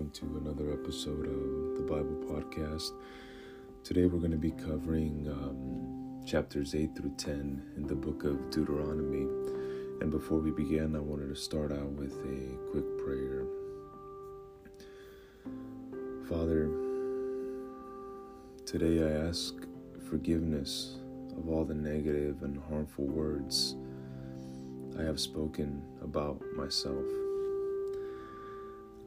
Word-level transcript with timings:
welcome 0.00 0.10
to 0.12 0.38
another 0.38 0.72
episode 0.72 1.26
of 1.26 1.76
the 1.76 1.84
Bible 1.86 2.16
Podcast. 2.26 2.92
Today 3.84 4.06
we're 4.06 4.18
going 4.18 4.30
to 4.30 4.38
be 4.38 4.52
covering 4.52 5.28
um, 5.28 6.24
chapters 6.26 6.74
8 6.74 6.96
through 6.96 7.12
10 7.18 7.72
in 7.76 7.86
the 7.86 7.94
book 7.94 8.24
of 8.24 8.50
Deuteronomy. 8.50 9.26
And 10.00 10.10
before 10.10 10.38
we 10.38 10.52
begin, 10.52 10.96
I 10.96 11.00
wanted 11.00 11.28
to 11.28 11.36
start 11.36 11.70
out 11.70 11.90
with 11.92 12.14
a 12.14 12.70
quick 12.70 12.84
prayer. 13.04 13.44
Father, 16.30 16.70
today 18.64 19.04
I 19.04 19.28
ask 19.28 19.54
forgiveness 20.08 20.96
of 21.36 21.46
all 21.50 21.66
the 21.66 21.74
negative 21.74 22.42
and 22.42 22.58
harmful 22.70 23.04
words 23.04 23.76
I 24.98 25.02
have 25.02 25.20
spoken 25.20 25.82
about 26.02 26.40
myself. 26.56 27.04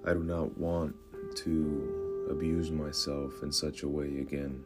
I 0.05 0.13
do 0.13 0.23
not 0.23 0.57
want 0.57 0.95
to 1.38 2.27
abuse 2.30 2.71
myself 2.71 3.41
in 3.41 3.52
such 3.52 3.84
a 3.84 3.88
way 3.88 4.20
again. 4.20 4.62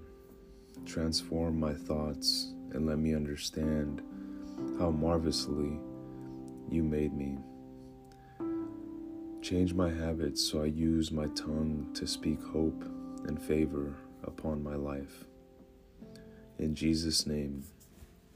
Transform 0.85 1.59
my 1.59 1.73
thoughts 1.73 2.53
and 2.71 2.87
let 2.87 2.97
me 2.97 3.13
understand 3.13 4.01
how 4.79 4.89
marvelously 4.89 5.79
you 6.69 6.83
made 6.83 7.13
me. 7.13 7.37
Change 9.41 9.73
my 9.73 9.89
habits 9.89 10.43
so 10.43 10.63
I 10.63 10.65
use 10.65 11.11
my 11.11 11.27
tongue 11.27 11.91
to 11.93 12.07
speak 12.07 12.41
hope 12.41 12.83
and 13.27 13.41
favor 13.41 13.93
upon 14.23 14.63
my 14.63 14.75
life. 14.75 15.25
In 16.57 16.73
Jesus' 16.73 17.27
name, 17.27 17.63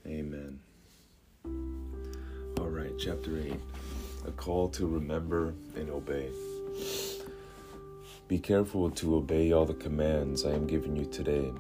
amen. 0.06 0.60
All 2.60 2.70
right, 2.70 2.94
chapter 3.00 3.40
8 3.40 3.54
A 4.28 4.32
call 4.32 4.70
to 4.70 4.86
remember 4.86 5.56
and 5.76 5.90
obey. 5.90 6.30
Be 8.28 8.40
careful 8.40 8.90
to 8.92 9.16
obey 9.16 9.52
all 9.52 9.66
the 9.66 9.74
commands 9.74 10.46
I 10.46 10.52
am 10.52 10.66
giving 10.66 10.96
you 10.96 11.06
today. 11.06 11.52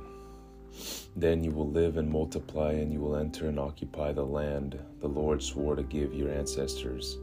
Then 1.15 1.43
you 1.43 1.51
will 1.51 1.69
live 1.69 1.97
and 1.97 2.09
multiply, 2.09 2.71
and 2.71 2.93
you 2.93 3.01
will 3.01 3.17
enter 3.17 3.49
and 3.49 3.59
occupy 3.59 4.13
the 4.13 4.23
land 4.23 4.79
the 5.01 5.07
Lord 5.07 5.43
swore 5.43 5.75
to 5.75 5.83
give 5.83 6.13
your 6.13 6.31
ancestors. 6.31 7.17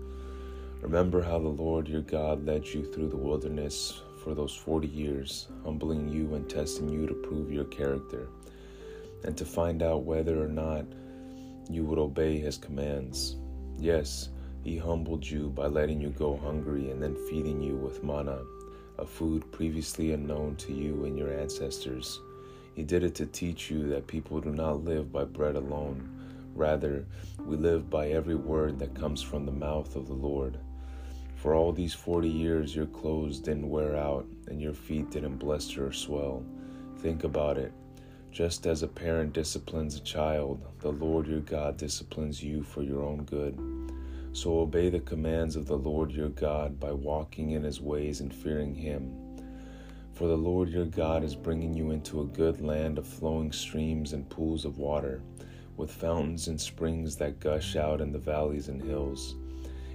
Remember 0.82 1.22
how 1.22 1.38
the 1.38 1.48
Lord 1.48 1.88
your 1.88 2.02
God 2.02 2.44
led 2.44 2.66
you 2.66 2.84
through 2.84 3.08
the 3.08 3.16
wilderness 3.16 4.02
for 4.22 4.34
those 4.34 4.54
forty 4.54 4.88
years, 4.88 5.48
humbling 5.64 6.08
you 6.08 6.34
and 6.34 6.48
testing 6.48 6.88
you 6.88 7.06
to 7.06 7.14
prove 7.14 7.50
your 7.50 7.64
character, 7.64 8.28
and 9.24 9.36
to 9.38 9.46
find 9.46 9.82
out 9.82 10.04
whether 10.04 10.42
or 10.42 10.48
not 10.48 10.84
you 11.70 11.84
would 11.84 11.98
obey 11.98 12.38
his 12.38 12.58
commands. 12.58 13.36
Yes, 13.78 14.28
he 14.68 14.76
humbled 14.76 15.26
you 15.26 15.48
by 15.48 15.66
letting 15.66 15.98
you 15.98 16.10
go 16.10 16.36
hungry 16.36 16.90
and 16.90 17.02
then 17.02 17.16
feeding 17.30 17.62
you 17.62 17.74
with 17.74 18.04
manna, 18.04 18.38
a 18.98 19.06
food 19.06 19.50
previously 19.50 20.12
unknown 20.12 20.54
to 20.56 20.74
you 20.74 21.06
and 21.06 21.16
your 21.18 21.32
ancestors. 21.32 22.20
He 22.74 22.82
did 22.82 23.02
it 23.02 23.14
to 23.14 23.24
teach 23.24 23.70
you 23.70 23.88
that 23.88 24.06
people 24.06 24.42
do 24.42 24.50
not 24.50 24.84
live 24.84 25.10
by 25.10 25.24
bread 25.24 25.56
alone. 25.56 26.06
Rather, 26.54 27.06
we 27.46 27.56
live 27.56 27.88
by 27.88 28.08
every 28.08 28.34
word 28.34 28.78
that 28.78 28.94
comes 28.94 29.22
from 29.22 29.46
the 29.46 29.52
mouth 29.52 29.96
of 29.96 30.06
the 30.06 30.12
Lord. 30.12 30.58
For 31.36 31.54
all 31.54 31.72
these 31.72 31.94
forty 31.94 32.28
years, 32.28 32.76
your 32.76 32.86
clothes 32.86 33.40
didn't 33.40 33.70
wear 33.70 33.96
out 33.96 34.26
and 34.48 34.60
your 34.60 34.74
feet 34.74 35.10
didn't 35.10 35.38
blister 35.38 35.86
or 35.86 35.92
swell. 35.92 36.44
Think 36.98 37.24
about 37.24 37.56
it. 37.56 37.72
Just 38.30 38.66
as 38.66 38.82
a 38.82 38.88
parent 38.88 39.32
disciplines 39.32 39.96
a 39.96 40.00
child, 40.00 40.62
the 40.80 40.92
Lord 40.92 41.26
your 41.26 41.40
God 41.40 41.78
disciplines 41.78 42.42
you 42.42 42.62
for 42.62 42.82
your 42.82 43.02
own 43.02 43.24
good. 43.24 43.77
So 44.38 44.60
obey 44.60 44.88
the 44.88 45.00
commands 45.00 45.56
of 45.56 45.66
the 45.66 45.76
Lord 45.76 46.12
your 46.12 46.28
God 46.28 46.78
by 46.78 46.92
walking 46.92 47.50
in 47.50 47.64
his 47.64 47.80
ways 47.80 48.20
and 48.20 48.32
fearing 48.32 48.72
him. 48.72 49.12
For 50.12 50.28
the 50.28 50.36
Lord 50.36 50.68
your 50.68 50.84
God 50.84 51.24
is 51.24 51.34
bringing 51.34 51.74
you 51.74 51.90
into 51.90 52.20
a 52.20 52.26
good 52.26 52.60
land 52.60 52.98
of 52.98 53.06
flowing 53.08 53.50
streams 53.50 54.12
and 54.12 54.30
pools 54.30 54.64
of 54.64 54.78
water, 54.78 55.22
with 55.76 55.90
fountains 55.90 56.46
and 56.46 56.60
springs 56.60 57.16
that 57.16 57.40
gush 57.40 57.74
out 57.74 58.00
in 58.00 58.12
the 58.12 58.18
valleys 58.20 58.68
and 58.68 58.80
hills. 58.80 59.34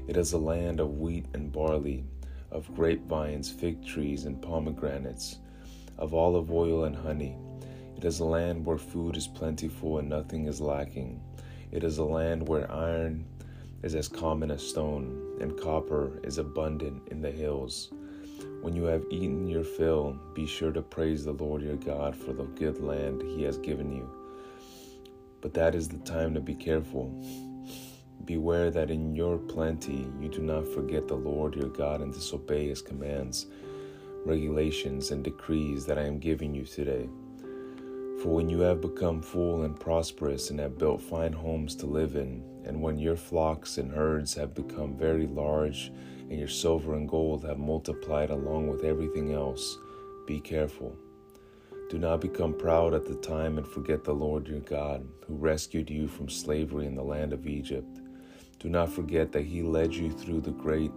It 0.09 0.17
is 0.17 0.33
a 0.33 0.37
land 0.37 0.81
of 0.81 0.97
wheat 0.97 1.27
and 1.33 1.49
barley, 1.49 2.03
of 2.51 2.75
grapevines, 2.75 3.49
fig 3.49 3.85
trees, 3.85 4.25
and 4.25 4.41
pomegranates, 4.41 5.37
of 5.97 6.13
olive 6.13 6.51
oil 6.51 6.83
and 6.83 6.97
honey. 6.97 7.37
It 7.95 8.03
is 8.03 8.19
a 8.19 8.25
land 8.25 8.65
where 8.65 8.77
food 8.77 9.15
is 9.15 9.25
plentiful 9.25 9.99
and 9.99 10.09
nothing 10.09 10.47
is 10.47 10.59
lacking. 10.59 11.21
It 11.71 11.85
is 11.85 11.97
a 11.97 12.03
land 12.03 12.47
where 12.47 12.69
iron 12.69 13.25
is 13.83 13.95
as 13.95 14.07
common 14.07 14.49
as 14.49 14.65
stone, 14.65 15.37
and 15.41 15.59
copper 15.59 16.19
is 16.23 16.37
abundant 16.37 17.01
in 17.09 17.21
the 17.21 17.31
hills. 17.31 17.91
When 18.61 18.73
you 18.73 18.85
have 18.85 19.05
eaten 19.09 19.47
your 19.47 19.65
fill, 19.65 20.17
be 20.33 20.47
sure 20.47 20.71
to 20.71 20.81
praise 20.81 21.25
the 21.25 21.33
Lord 21.33 21.61
your 21.61 21.75
God 21.75 22.15
for 22.15 22.31
the 22.31 22.45
good 22.45 22.79
land 22.79 23.21
he 23.21 23.43
has 23.43 23.57
given 23.57 23.91
you. 23.91 24.09
But 25.41 25.53
that 25.55 25.75
is 25.75 25.89
the 25.89 25.97
time 25.99 26.33
to 26.33 26.39
be 26.39 26.55
careful. 26.55 27.13
Beware 28.23 28.71
that 28.71 28.89
in 28.89 29.13
your 29.13 29.37
plenty 29.37 30.07
you 30.21 30.29
do 30.29 30.41
not 30.41 30.65
forget 30.65 31.09
the 31.09 31.15
Lord 31.15 31.55
your 31.55 31.67
God 31.67 31.99
and 31.99 32.13
disobey 32.13 32.69
his 32.69 32.81
commands, 32.81 33.47
regulations, 34.25 35.11
and 35.11 35.25
decrees 35.25 35.85
that 35.85 35.97
I 35.97 36.03
am 36.03 36.19
giving 36.19 36.55
you 36.55 36.63
today. 36.63 37.09
For 38.23 38.29
when 38.29 38.49
you 38.49 38.61
have 38.61 38.79
become 38.79 39.21
full 39.21 39.63
and 39.63 39.77
prosperous 39.77 40.49
and 40.49 40.57
have 40.61 40.77
built 40.77 41.01
fine 41.01 41.33
homes 41.33 41.75
to 41.75 41.85
live 41.85 42.15
in, 42.15 42.41
and 42.63 42.81
when 42.81 42.97
your 42.97 43.17
flocks 43.17 43.77
and 43.77 43.91
herds 43.91 44.33
have 44.35 44.55
become 44.55 44.95
very 44.95 45.27
large, 45.27 45.91
and 46.29 46.39
your 46.39 46.47
silver 46.47 46.93
and 46.93 47.09
gold 47.09 47.43
have 47.43 47.57
multiplied 47.57 48.29
along 48.29 48.69
with 48.69 48.85
everything 48.85 49.33
else, 49.33 49.77
be 50.25 50.39
careful. 50.39 50.95
Do 51.89 51.97
not 51.99 52.21
become 52.21 52.57
proud 52.57 52.93
at 52.93 53.05
the 53.05 53.15
time 53.15 53.57
and 53.57 53.67
forget 53.67 54.05
the 54.05 54.15
Lord 54.15 54.47
your 54.47 54.61
God, 54.61 55.05
who 55.27 55.35
rescued 55.35 55.89
you 55.89 56.07
from 56.07 56.29
slavery 56.29 56.85
in 56.85 56.95
the 56.95 57.03
land 57.03 57.33
of 57.33 57.45
Egypt. 57.45 57.99
Do 58.57 58.69
not 58.69 58.89
forget 58.89 59.33
that 59.33 59.43
he 59.43 59.63
led 59.63 59.93
you 59.93 60.09
through 60.09 60.39
the 60.39 60.51
great 60.51 60.93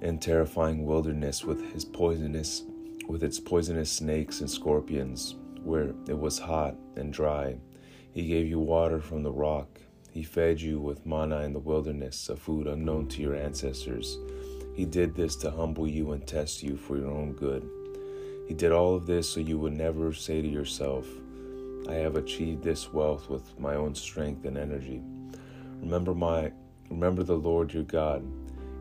and 0.00 0.20
terrifying 0.20 0.84
wilderness 0.84 1.44
with 1.44 1.72
his 1.72 1.84
poisonous 1.84 2.64
with 3.06 3.22
its 3.22 3.38
poisonous 3.38 3.90
snakes 3.90 4.40
and 4.40 4.50
scorpions 4.50 5.36
where 5.64 5.94
it 6.08 6.18
was 6.18 6.38
hot 6.38 6.76
and 6.96 7.12
dry. 7.12 7.56
He 8.12 8.26
gave 8.26 8.46
you 8.46 8.58
water 8.58 9.00
from 9.00 9.22
the 9.22 9.32
rock. 9.32 9.80
He 10.10 10.22
fed 10.22 10.60
you 10.60 10.78
with 10.78 11.06
manna 11.06 11.40
in 11.40 11.52
the 11.52 11.58
wilderness, 11.58 12.28
a 12.28 12.36
food 12.36 12.66
unknown 12.66 13.08
to 13.08 13.22
your 13.22 13.34
ancestors. 13.34 14.18
He 14.74 14.84
did 14.84 15.14
this 15.14 15.36
to 15.36 15.50
humble 15.50 15.86
you 15.86 16.12
and 16.12 16.26
test 16.26 16.62
you 16.62 16.76
for 16.76 16.96
your 16.96 17.10
own 17.10 17.32
good. 17.32 17.68
He 18.46 18.54
did 18.54 18.72
all 18.72 18.94
of 18.94 19.06
this 19.06 19.28
so 19.28 19.40
you 19.40 19.58
would 19.58 19.72
never 19.72 20.12
say 20.12 20.42
to 20.42 20.48
yourself, 20.48 21.06
I 21.88 21.94
have 21.94 22.16
achieved 22.16 22.62
this 22.62 22.92
wealth 22.92 23.28
with 23.28 23.58
my 23.58 23.74
own 23.74 23.94
strength 23.94 24.44
and 24.44 24.56
energy. 24.56 25.02
Remember 25.80 26.14
my 26.14 26.52
remember 26.90 27.22
the 27.22 27.36
Lord 27.36 27.72
your 27.72 27.82
God. 27.82 28.22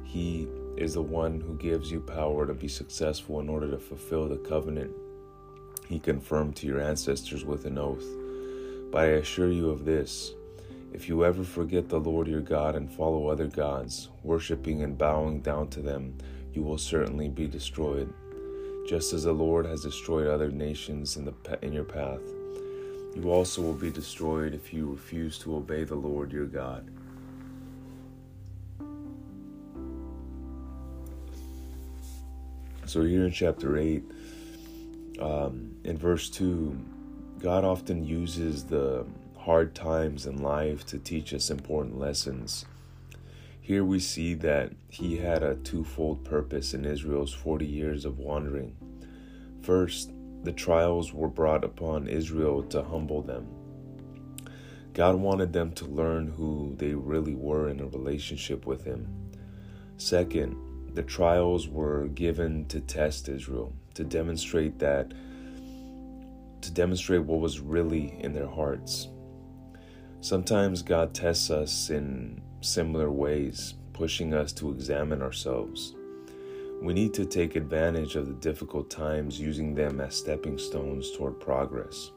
He 0.04 0.48
is 0.78 0.94
the 0.94 1.02
one 1.02 1.40
who 1.40 1.58
gives 1.58 1.92
you 1.92 2.00
power 2.00 2.46
to 2.46 2.54
be 2.54 2.68
successful 2.68 3.40
in 3.40 3.50
order 3.50 3.70
to 3.72 3.78
fulfill 3.78 4.28
the 4.28 4.38
covenant 4.38 4.92
he 5.92 6.00
confirmed 6.00 6.56
to 6.56 6.68
your 6.68 6.80
ancestors 6.80 7.44
with 7.44 7.66
an 7.66 7.78
oath. 7.78 8.06
But 8.92 9.04
I 9.04 9.08
assure 9.08 9.52
you 9.52 9.70
of 9.70 9.86
this 9.86 10.34
if 10.94 11.08
you 11.08 11.24
ever 11.24 11.44
forget 11.44 11.88
the 11.88 12.00
Lord 12.00 12.28
your 12.28 12.42
God 12.42 12.76
and 12.76 12.92
follow 12.92 13.28
other 13.28 13.48
gods, 13.48 14.10
worshiping 14.24 14.84
and 14.84 14.98
bowing 14.98 15.40
down 15.40 15.70
to 15.70 15.82
them, 15.82 16.18
you 16.54 16.64
will 16.64 16.78
certainly 16.78 17.30
be 17.30 17.48
destroyed, 17.48 18.14
just 18.88 19.14
as 19.14 19.24
the 19.24 19.32
Lord 19.32 19.66
has 19.66 19.84
destroyed 19.84 20.28
other 20.28 20.52
nations 20.52 21.16
in, 21.16 21.24
the, 21.24 21.34
in 21.62 21.72
your 21.72 21.86
path. 21.86 22.20
You 23.16 23.32
also 23.32 23.62
will 23.62 23.74
be 23.74 23.90
destroyed 23.90 24.54
if 24.54 24.74
you 24.74 24.92
refuse 24.92 25.40
to 25.40 25.56
obey 25.56 25.86
the 25.86 25.96
Lord 25.96 26.34
your 26.34 26.46
God. 26.46 26.90
So, 32.86 33.04
here 33.04 33.24
in 33.24 33.32
chapter 33.32 33.78
8, 33.78 34.04
um, 35.22 35.76
in 35.84 35.98
verse 35.98 36.30
2, 36.30 36.78
God 37.40 37.64
often 37.64 38.04
uses 38.04 38.66
the 38.66 39.06
hard 39.38 39.74
times 39.74 40.26
in 40.26 40.42
life 40.42 40.86
to 40.88 41.00
teach 41.00 41.34
us 41.34 41.50
important 41.50 41.98
lessons. 41.98 42.66
Here 43.60 43.86
we 43.86 44.00
see 44.00 44.34
that 44.36 44.74
he 44.90 45.18
had 45.18 45.44
a 45.44 45.56
twofold 45.56 46.26
purpose 46.26 46.74
in 46.74 46.86
Israel's 46.86 47.34
40 47.34 47.66
years 47.66 48.06
of 48.06 48.18
wandering. 48.18 48.76
First, 49.62 50.12
the 50.44 50.52
trials 50.52 51.14
were 51.14 51.28
brought 51.28 51.64
upon 51.64 52.08
Israel 52.08 52.64
to 52.64 52.84
humble 52.84 53.22
them. 53.22 53.48
God 54.94 55.16
wanted 55.16 55.54
them 55.54 55.72
to 55.74 55.86
learn 55.86 56.28
who 56.28 56.76
they 56.78 56.94
really 56.94 57.36
were 57.36 57.70
in 57.70 57.80
a 57.80 57.86
relationship 57.86 58.66
with 58.66 58.84
Him. 58.84 59.08
Second, 59.98 60.58
the 60.94 61.04
trials 61.04 61.68
were 61.68 62.08
given 62.08 62.66
to 62.66 62.80
test 62.80 63.30
Israel, 63.30 63.74
to 63.94 64.04
demonstrate 64.04 64.80
that 64.80 65.14
to 66.62 66.72
demonstrate 66.72 67.24
what 67.24 67.40
was 67.40 67.60
really 67.60 68.16
in 68.20 68.34
their 68.34 68.48
hearts. 68.48 69.08
Sometimes 70.22 70.82
God 70.84 71.14
tests 71.14 71.50
us 71.50 71.90
in 71.90 72.42
similar 72.62 73.10
ways, 73.10 73.74
pushing 73.94 74.34
us 74.34 74.54
to 74.54 74.72
examine 74.72 75.22
ourselves. 75.22 75.96
We 76.82 76.94
need 76.94 77.14
to 77.16 77.26
take 77.26 77.56
advantage 77.56 78.16
of 78.16 78.28
the 78.28 78.34
difficult 78.34 78.90
times 78.90 79.40
using 79.40 79.74
them 79.74 80.00
as 80.00 80.16
stepping 80.16 80.58
stones 80.58 81.12
toward 81.12 81.40
progress. 81.40 82.12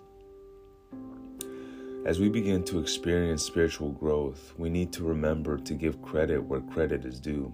As 2.07 2.21
we 2.21 2.29
begin 2.29 2.65
to 2.65 2.81
experience 2.81 3.43
spiritual 3.43 3.91
growth, 3.91 4.53
we 4.59 4.69
need 4.69 4.93
to 4.93 5.05
remember 5.05 5.57
to 5.59 5.75
give 5.75 6.03
credit 6.03 6.43
where 6.43 6.61
credit 6.61 7.07
is 7.07 7.19
due. 7.19 7.53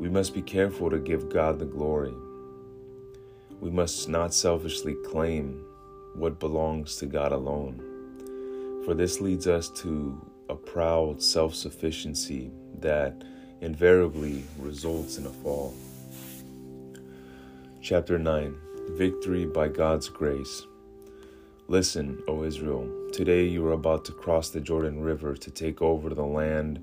We 0.00 0.08
must 0.08 0.32
be 0.32 0.40
careful 0.40 0.88
to 0.88 0.98
give 0.98 1.28
God 1.28 1.58
the 1.58 1.66
glory. 1.66 2.14
We 3.60 3.70
must 3.70 4.08
not 4.08 4.32
selfishly 4.32 4.94
claim 4.94 5.62
what 6.14 6.40
belongs 6.40 6.96
to 6.96 7.06
God 7.06 7.32
alone, 7.32 8.82
for 8.86 8.94
this 8.94 9.20
leads 9.20 9.46
us 9.46 9.68
to 9.82 10.18
a 10.48 10.54
proud 10.54 11.22
self 11.22 11.54
sufficiency 11.54 12.50
that 12.78 13.22
invariably 13.60 14.42
results 14.58 15.18
in 15.18 15.26
a 15.26 15.30
fall. 15.30 15.74
Chapter 17.82 18.18
9 18.18 18.56
Victory 18.92 19.44
by 19.44 19.68
God's 19.68 20.08
Grace. 20.08 20.66
Listen, 21.68 22.22
O 22.26 22.42
Israel, 22.42 22.90
today 23.12 23.44
you 23.44 23.66
are 23.66 23.72
about 23.72 24.06
to 24.06 24.12
cross 24.12 24.48
the 24.48 24.60
Jordan 24.62 25.02
River 25.02 25.36
to 25.36 25.50
take 25.50 25.82
over 25.82 26.08
the 26.14 26.24
land 26.24 26.80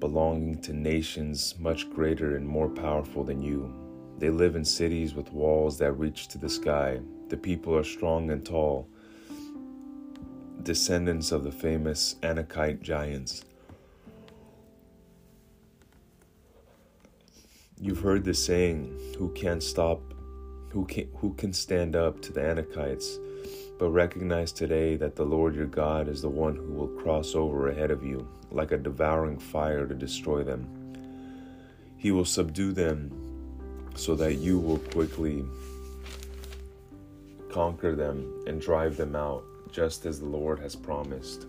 belonging 0.00 0.60
to 0.62 0.72
nations 0.72 1.54
much 1.58 1.90
greater 1.90 2.36
and 2.36 2.46
more 2.46 2.68
powerful 2.68 3.24
than 3.24 3.42
you. 3.42 3.72
They 4.18 4.30
live 4.30 4.56
in 4.56 4.64
cities 4.64 5.14
with 5.14 5.32
walls 5.32 5.78
that 5.78 5.92
reach 5.92 6.28
to 6.28 6.38
the 6.38 6.48
sky. 6.48 7.00
The 7.28 7.36
people 7.36 7.76
are 7.76 7.84
strong 7.84 8.30
and 8.30 8.44
tall, 8.44 8.88
descendants 10.62 11.32
of 11.32 11.44
the 11.44 11.52
famous 11.52 12.16
Anakite 12.22 12.82
giants. 12.82 13.44
You've 17.80 18.00
heard 18.00 18.24
the 18.24 18.34
saying, 18.34 19.14
who 19.18 19.30
can't 19.30 19.62
stop 19.62 20.00
who 20.76 20.84
can 20.84 21.08
who 21.16 21.32
can 21.32 21.54
stand 21.54 21.96
up 21.96 22.20
to 22.20 22.32
the 22.32 22.40
Anakites? 22.40 23.18
But 23.78 23.90
recognize 23.90 24.52
today 24.52 24.96
that 24.96 25.16
the 25.16 25.24
Lord 25.24 25.54
your 25.54 25.66
God 25.66 26.08
is 26.08 26.22
the 26.22 26.28
one 26.28 26.56
who 26.56 26.72
will 26.72 27.02
cross 27.02 27.34
over 27.34 27.68
ahead 27.68 27.90
of 27.90 28.02
you 28.02 28.26
like 28.50 28.72
a 28.72 28.78
devouring 28.78 29.38
fire 29.38 29.86
to 29.86 29.94
destroy 29.94 30.42
them. 30.42 30.66
He 31.98 32.10
will 32.10 32.24
subdue 32.24 32.72
them 32.72 33.10
so 33.94 34.14
that 34.14 34.34
you 34.34 34.58
will 34.58 34.78
quickly 34.78 35.44
conquer 37.50 37.94
them 37.94 38.44
and 38.46 38.60
drive 38.60 38.96
them 38.96 39.16
out, 39.16 39.44
just 39.72 40.06
as 40.06 40.20
the 40.20 40.26
Lord 40.26 40.58
has 40.60 40.76
promised. 40.76 41.46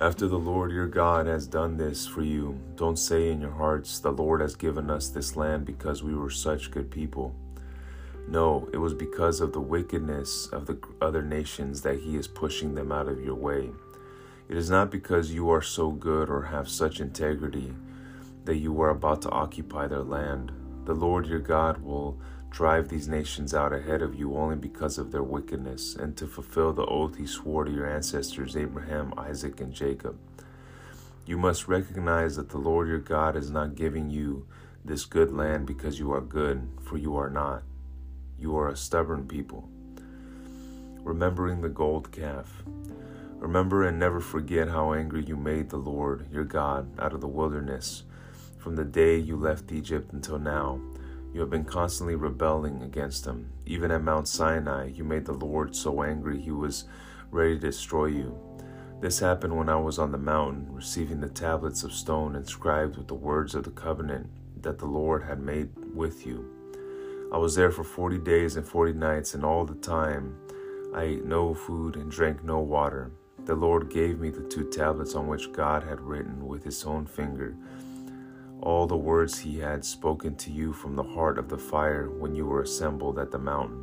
After 0.00 0.26
the 0.26 0.38
Lord 0.38 0.72
your 0.72 0.88
God 0.88 1.26
has 1.26 1.46
done 1.46 1.76
this 1.76 2.06
for 2.06 2.22
you, 2.22 2.58
don't 2.74 2.98
say 2.98 3.30
in 3.30 3.40
your 3.40 3.52
hearts, 3.52 4.00
The 4.00 4.10
Lord 4.10 4.40
has 4.40 4.56
given 4.56 4.90
us 4.90 5.08
this 5.08 5.36
land 5.36 5.64
because 5.64 6.02
we 6.02 6.14
were 6.14 6.30
such 6.30 6.72
good 6.72 6.90
people. 6.90 7.36
No, 8.28 8.68
it 8.72 8.78
was 8.78 8.94
because 8.94 9.40
of 9.40 9.52
the 9.52 9.60
wickedness 9.60 10.46
of 10.48 10.66
the 10.66 10.78
other 11.00 11.22
nations 11.22 11.82
that 11.82 12.00
He 12.00 12.16
is 12.16 12.28
pushing 12.28 12.74
them 12.74 12.92
out 12.92 13.08
of 13.08 13.24
your 13.24 13.34
way. 13.34 13.70
It 14.48 14.56
is 14.56 14.70
not 14.70 14.90
because 14.90 15.32
you 15.32 15.50
are 15.50 15.62
so 15.62 15.90
good 15.90 16.28
or 16.28 16.42
have 16.42 16.68
such 16.68 17.00
integrity 17.00 17.72
that 18.44 18.56
you 18.56 18.80
are 18.82 18.90
about 18.90 19.22
to 19.22 19.30
occupy 19.30 19.86
their 19.86 20.02
land. 20.02 20.52
The 20.84 20.94
Lord 20.94 21.26
your 21.26 21.38
God 21.38 21.82
will 21.82 22.18
drive 22.50 22.88
these 22.88 23.08
nations 23.08 23.54
out 23.54 23.72
ahead 23.72 24.02
of 24.02 24.14
you 24.14 24.36
only 24.36 24.56
because 24.56 24.98
of 24.98 25.10
their 25.10 25.22
wickedness 25.22 25.96
and 25.96 26.16
to 26.18 26.26
fulfill 26.26 26.72
the 26.72 26.84
oath 26.84 27.16
he 27.16 27.26
swore 27.26 27.64
to 27.64 27.70
your 27.72 27.86
ancestors 27.86 28.56
Abraham, 28.56 29.14
Isaac, 29.16 29.60
and 29.60 29.72
Jacob. 29.72 30.18
You 31.24 31.38
must 31.38 31.68
recognize 31.68 32.36
that 32.36 32.50
the 32.50 32.58
Lord 32.58 32.88
your 32.88 32.98
God 32.98 33.36
is 33.36 33.50
not 33.50 33.74
giving 33.74 34.10
you 34.10 34.46
this 34.84 35.04
good 35.04 35.32
land 35.32 35.66
because 35.66 35.98
you 35.98 36.12
are 36.12 36.20
good, 36.20 36.68
for 36.82 36.98
you 36.98 37.16
are 37.16 37.30
not. 37.30 37.62
You 38.42 38.56
are 38.56 38.70
a 38.70 38.76
stubborn 38.76 39.28
people. 39.28 39.68
Remembering 41.04 41.60
the 41.60 41.68
gold 41.68 42.10
calf. 42.10 42.64
Remember 43.36 43.84
and 43.84 44.00
never 44.00 44.18
forget 44.18 44.66
how 44.66 44.94
angry 44.94 45.24
you 45.24 45.36
made 45.36 45.70
the 45.70 45.76
Lord 45.76 46.26
your 46.32 46.42
God 46.42 46.98
out 46.98 47.12
of 47.12 47.20
the 47.20 47.28
wilderness 47.28 48.02
from 48.58 48.74
the 48.74 48.84
day 48.84 49.16
you 49.16 49.36
left 49.36 49.70
Egypt 49.70 50.12
until 50.12 50.40
now. 50.40 50.80
You 51.32 51.38
have 51.38 51.50
been 51.50 51.64
constantly 51.64 52.16
rebelling 52.16 52.82
against 52.82 53.24
him. 53.24 53.48
Even 53.64 53.92
at 53.92 54.02
Mount 54.02 54.26
Sinai, 54.26 54.88
you 54.88 55.04
made 55.04 55.24
the 55.24 55.34
Lord 55.34 55.76
so 55.76 56.02
angry 56.02 56.40
he 56.40 56.50
was 56.50 56.86
ready 57.30 57.54
to 57.54 57.60
destroy 57.60 58.06
you. 58.06 58.36
This 59.00 59.20
happened 59.20 59.56
when 59.56 59.68
I 59.68 59.76
was 59.76 60.00
on 60.00 60.10
the 60.10 60.18
mountain, 60.18 60.66
receiving 60.74 61.20
the 61.20 61.28
tablets 61.28 61.84
of 61.84 61.92
stone 61.92 62.34
inscribed 62.34 62.96
with 62.96 63.06
the 63.06 63.14
words 63.14 63.54
of 63.54 63.62
the 63.62 63.70
covenant 63.70 64.28
that 64.62 64.80
the 64.80 64.86
Lord 64.86 65.22
had 65.22 65.38
made 65.38 65.70
with 65.94 66.26
you. 66.26 66.61
I 67.32 67.38
was 67.38 67.56
there 67.56 67.72
for 67.72 67.82
forty 67.82 68.18
days 68.18 68.54
and 68.56 68.64
forty 68.64 68.92
nights, 68.92 69.34
and 69.34 69.44
all 69.44 69.64
the 69.64 69.74
time 69.74 70.36
I 70.94 71.02
ate 71.02 71.24
no 71.24 71.54
food 71.54 71.96
and 71.96 72.10
drank 72.10 72.44
no 72.44 72.60
water. 72.60 73.10
The 73.46 73.56
Lord 73.56 73.90
gave 73.90 74.20
me 74.20 74.30
the 74.30 74.48
two 74.48 74.70
tablets 74.70 75.16
on 75.16 75.26
which 75.26 75.50
God 75.50 75.82
had 75.82 76.00
written 76.00 76.46
with 76.46 76.62
his 76.62 76.84
own 76.84 77.06
finger 77.06 77.56
all 78.62 78.86
the 78.86 78.96
words 78.96 79.40
he 79.40 79.58
had 79.58 79.84
spoken 79.84 80.36
to 80.36 80.52
you 80.52 80.72
from 80.72 80.94
the 80.94 81.02
heart 81.02 81.36
of 81.36 81.48
the 81.48 81.58
fire 81.58 82.08
when 82.08 82.34
you 82.34 82.46
were 82.46 82.62
assembled 82.62 83.18
at 83.18 83.32
the 83.32 83.38
mountain. 83.38 83.82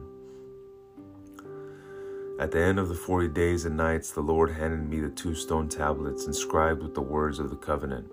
At 2.40 2.52
the 2.52 2.62
end 2.62 2.80
of 2.80 2.88
the 2.88 2.95
forty 2.95 3.28
days 3.28 3.66
and 3.66 3.75
nights, 3.75 4.12
the 4.12 4.22
Lord 4.22 4.52
handed 4.52 4.90
me 4.90 5.02
the 5.02 5.10
two 5.10 5.36
stone 5.36 5.68
tablets 5.68 6.25
inscribed 6.25 6.81
with 6.81 6.95
the 6.95 7.02
words 7.02 7.40
of 7.40 7.50
the 7.50 7.57
covenant. 7.57 8.10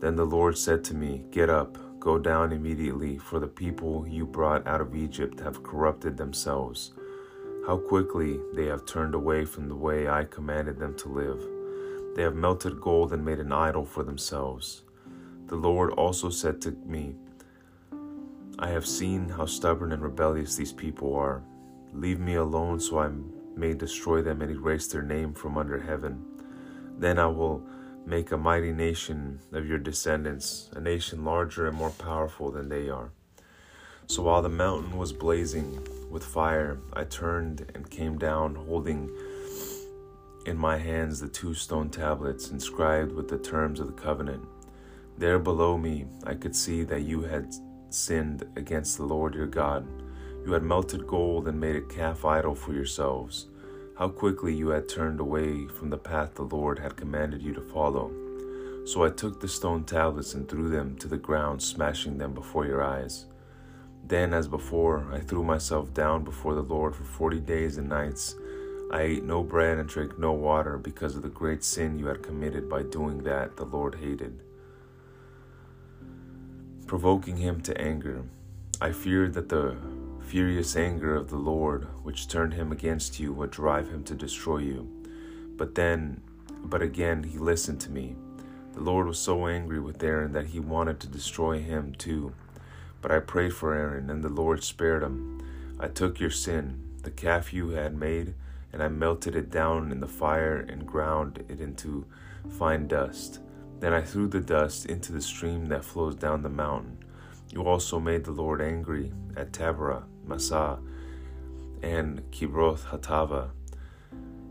Then 0.00 0.16
the 0.16 0.26
Lord 0.26 0.58
said 0.58 0.82
to 0.84 0.94
me, 0.94 1.22
Get 1.30 1.48
up, 1.48 1.78
go 2.02 2.18
down 2.18 2.52
immediately, 2.52 3.16
for 3.16 3.38
the 3.38 3.46
people 3.46 4.04
you 4.08 4.26
brought 4.26 4.66
out 4.66 4.80
of 4.80 4.96
Egypt 4.96 5.38
have 5.38 5.62
corrupted 5.62 6.16
themselves. 6.16 6.92
How 7.64 7.76
quickly 7.76 8.40
they 8.54 8.66
have 8.66 8.84
turned 8.84 9.14
away 9.14 9.44
from 9.44 9.68
the 9.68 9.76
way 9.76 10.08
I 10.08 10.24
commanded 10.24 10.80
them 10.80 10.96
to 10.96 11.08
live. 11.08 11.40
They 12.16 12.22
have 12.22 12.34
melted 12.34 12.80
gold 12.80 13.12
and 13.12 13.24
made 13.24 13.38
an 13.38 13.52
idol 13.52 13.84
for 13.84 14.02
themselves. 14.02 14.82
The 15.46 15.54
Lord 15.54 15.92
also 15.92 16.28
said 16.28 16.60
to 16.62 16.72
me, 16.84 17.14
I 18.58 18.68
have 18.68 18.86
seen 18.86 19.28
how 19.28 19.46
stubborn 19.46 19.92
and 19.92 20.02
rebellious 20.02 20.56
these 20.56 20.72
people 20.72 21.14
are. 21.14 21.44
Leave 21.92 22.18
me 22.18 22.34
alone 22.34 22.80
so 22.80 22.98
I 22.98 23.10
may 23.54 23.74
destroy 23.74 24.22
them 24.22 24.42
and 24.42 24.50
erase 24.50 24.88
their 24.88 25.02
name 25.02 25.34
from 25.34 25.56
under 25.56 25.78
heaven. 25.78 26.24
Then 26.98 27.20
I 27.20 27.26
will 27.28 27.64
make 28.06 28.32
a 28.32 28.36
mighty 28.36 28.72
nation 28.72 29.40
of 29.52 29.66
your 29.66 29.78
descendants, 29.78 30.70
a 30.74 30.80
nation 30.80 31.24
larger 31.24 31.66
and 31.66 31.76
more 31.76 31.90
powerful 31.90 32.50
than 32.50 32.68
they 32.68 32.88
are. 32.88 33.10
So 34.06 34.22
while 34.22 34.42
the 34.42 34.48
mountain 34.48 34.98
was 34.98 35.12
blazing 35.12 35.86
with 36.10 36.24
fire, 36.24 36.78
I 36.92 37.04
turned 37.04 37.70
and 37.74 37.88
came 37.88 38.18
down, 38.18 38.54
holding 38.54 39.10
in 40.44 40.56
my 40.58 40.76
hands 40.76 41.20
the 41.20 41.28
two 41.28 41.54
stone 41.54 41.88
tablets 41.88 42.50
inscribed 42.50 43.12
with 43.12 43.28
the 43.28 43.38
terms 43.38 43.80
of 43.80 43.86
the 43.86 44.02
covenant. 44.02 44.44
There 45.16 45.38
below 45.38 45.78
me, 45.78 46.06
I 46.24 46.34
could 46.34 46.56
see 46.56 46.84
that 46.84 47.02
you 47.02 47.22
had 47.22 47.54
sinned 47.90 48.44
against 48.56 48.96
the 48.96 49.04
Lord 49.04 49.34
your 49.34 49.46
God. 49.46 49.86
You 50.44 50.52
had 50.52 50.62
melted 50.62 51.06
gold 51.06 51.46
and 51.46 51.60
made 51.60 51.76
a 51.76 51.82
calf 51.82 52.24
idol 52.24 52.54
for 52.54 52.72
yourselves. 52.72 53.46
How 54.02 54.08
quickly 54.08 54.52
you 54.52 54.70
had 54.70 54.88
turned 54.88 55.20
away 55.20 55.68
from 55.68 55.90
the 55.90 55.96
path 55.96 56.34
the 56.34 56.42
Lord 56.42 56.80
had 56.80 56.96
commanded 56.96 57.40
you 57.40 57.54
to 57.54 57.60
follow. 57.60 58.10
So 58.84 59.04
I 59.04 59.10
took 59.10 59.38
the 59.38 59.46
stone 59.46 59.84
tablets 59.84 60.34
and 60.34 60.48
threw 60.48 60.68
them 60.68 60.96
to 60.96 61.06
the 61.06 61.16
ground, 61.16 61.62
smashing 61.62 62.18
them 62.18 62.34
before 62.34 62.66
your 62.66 62.82
eyes. 62.82 63.26
Then, 64.04 64.34
as 64.34 64.48
before, 64.48 65.06
I 65.12 65.20
threw 65.20 65.44
myself 65.44 65.94
down 65.94 66.24
before 66.24 66.56
the 66.56 66.64
Lord 66.64 66.96
for 66.96 67.04
forty 67.04 67.38
days 67.38 67.78
and 67.78 67.88
nights. 67.88 68.34
I 68.90 69.02
ate 69.02 69.22
no 69.22 69.44
bread 69.44 69.78
and 69.78 69.88
drank 69.88 70.18
no 70.18 70.32
water 70.32 70.78
because 70.78 71.14
of 71.14 71.22
the 71.22 71.28
great 71.28 71.62
sin 71.62 71.96
you 71.96 72.06
had 72.06 72.24
committed 72.24 72.68
by 72.68 72.82
doing 72.82 73.22
that 73.22 73.56
the 73.56 73.66
Lord 73.66 73.94
hated 73.94 74.42
provoking 76.88 77.36
him 77.36 77.60
to 77.60 77.80
anger. 77.80 78.24
I 78.80 78.90
feared 78.90 79.34
that 79.34 79.48
the 79.48 79.76
furious 80.32 80.76
anger 80.76 81.14
of 81.14 81.28
the 81.28 81.36
Lord, 81.36 81.86
which 82.04 82.26
turned 82.26 82.54
him 82.54 82.72
against 82.72 83.20
you, 83.20 83.34
would 83.34 83.50
drive 83.50 83.90
him 83.90 84.02
to 84.04 84.14
destroy 84.14 84.60
you. 84.60 84.88
But 85.58 85.74
then, 85.74 86.22
but 86.64 86.80
again, 86.80 87.22
he 87.22 87.36
listened 87.36 87.82
to 87.82 87.90
me. 87.90 88.16
The 88.72 88.80
Lord 88.80 89.06
was 89.06 89.18
so 89.18 89.46
angry 89.46 89.78
with 89.78 90.02
Aaron 90.02 90.32
that 90.32 90.46
he 90.46 90.58
wanted 90.58 91.00
to 91.00 91.06
destroy 91.06 91.58
him 91.58 91.94
too. 91.98 92.32
But 93.02 93.12
I 93.12 93.18
prayed 93.18 93.52
for 93.52 93.74
Aaron, 93.74 94.08
and 94.08 94.24
the 94.24 94.30
Lord 94.30 94.64
spared 94.64 95.02
him. 95.02 95.38
I 95.78 95.88
took 95.88 96.18
your 96.18 96.30
sin, 96.30 96.80
the 97.02 97.10
calf 97.10 97.52
you 97.52 97.68
had 97.68 97.94
made, 97.94 98.32
and 98.72 98.82
I 98.82 98.88
melted 98.88 99.36
it 99.36 99.50
down 99.50 99.92
in 99.92 100.00
the 100.00 100.08
fire 100.08 100.56
and 100.66 100.86
ground 100.86 101.44
it 101.50 101.60
into 101.60 102.06
fine 102.48 102.88
dust. 102.88 103.40
Then 103.80 103.92
I 103.92 104.00
threw 104.00 104.28
the 104.28 104.40
dust 104.40 104.86
into 104.86 105.12
the 105.12 105.20
stream 105.20 105.66
that 105.66 105.84
flows 105.84 106.14
down 106.14 106.40
the 106.40 106.48
mountain. 106.48 107.04
You 107.50 107.64
also 107.64 108.00
made 108.00 108.24
the 108.24 108.32
Lord 108.32 108.62
angry 108.62 109.12
at 109.36 109.52
Taberah, 109.52 110.04
Massah, 110.26 110.78
and 111.82 112.22
Kibroth 112.30 112.84
Hattaavah. 112.86 113.50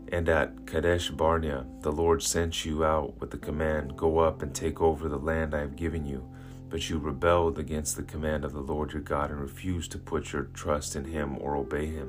And 0.08 0.28
at 0.28 0.66
Kadesh 0.66 1.10
Barnea, 1.10 1.66
the 1.80 1.92
Lord 1.92 2.22
sent 2.22 2.64
you 2.66 2.84
out 2.84 3.18
with 3.18 3.30
the 3.30 3.38
command, 3.38 3.96
Go 3.96 4.18
up 4.18 4.42
and 4.42 4.54
take 4.54 4.80
over 4.82 5.08
the 5.08 5.18
land 5.18 5.54
I 5.54 5.60
have 5.60 5.76
given 5.76 6.04
you. 6.04 6.28
but 6.68 6.88
you 6.88 6.98
rebelled 6.98 7.58
against 7.58 7.96
the 7.96 8.02
command 8.02 8.44
of 8.46 8.52
the 8.54 8.60
Lord 8.60 8.92
your 8.92 9.02
God 9.02 9.30
and 9.30 9.38
refused 9.40 9.92
to 9.92 9.98
put 9.98 10.32
your 10.32 10.44
trust 10.54 10.96
in 10.96 11.04
him 11.04 11.36
or 11.38 11.54
obey 11.54 11.86
him. 11.86 12.08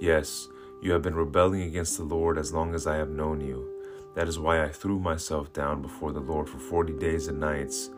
Yes, 0.00 0.48
you 0.82 0.90
have 0.92 1.02
been 1.02 1.14
rebelling 1.14 1.62
against 1.62 1.96
the 1.96 2.02
Lord 2.04 2.38
as 2.38 2.52
long 2.52 2.74
as 2.74 2.88
I 2.88 2.96
have 2.96 3.10
known 3.10 3.40
you. 3.40 3.68
That 4.16 4.26
is 4.26 4.38
why 4.38 4.64
I 4.64 4.68
threw 4.68 4.98
myself 4.98 5.52
down 5.52 5.80
before 5.80 6.10
the 6.10 6.20
Lord 6.20 6.48
for 6.48 6.58
forty 6.58 6.92
days 6.92 7.28
and 7.28 7.38
nights, 7.38 7.90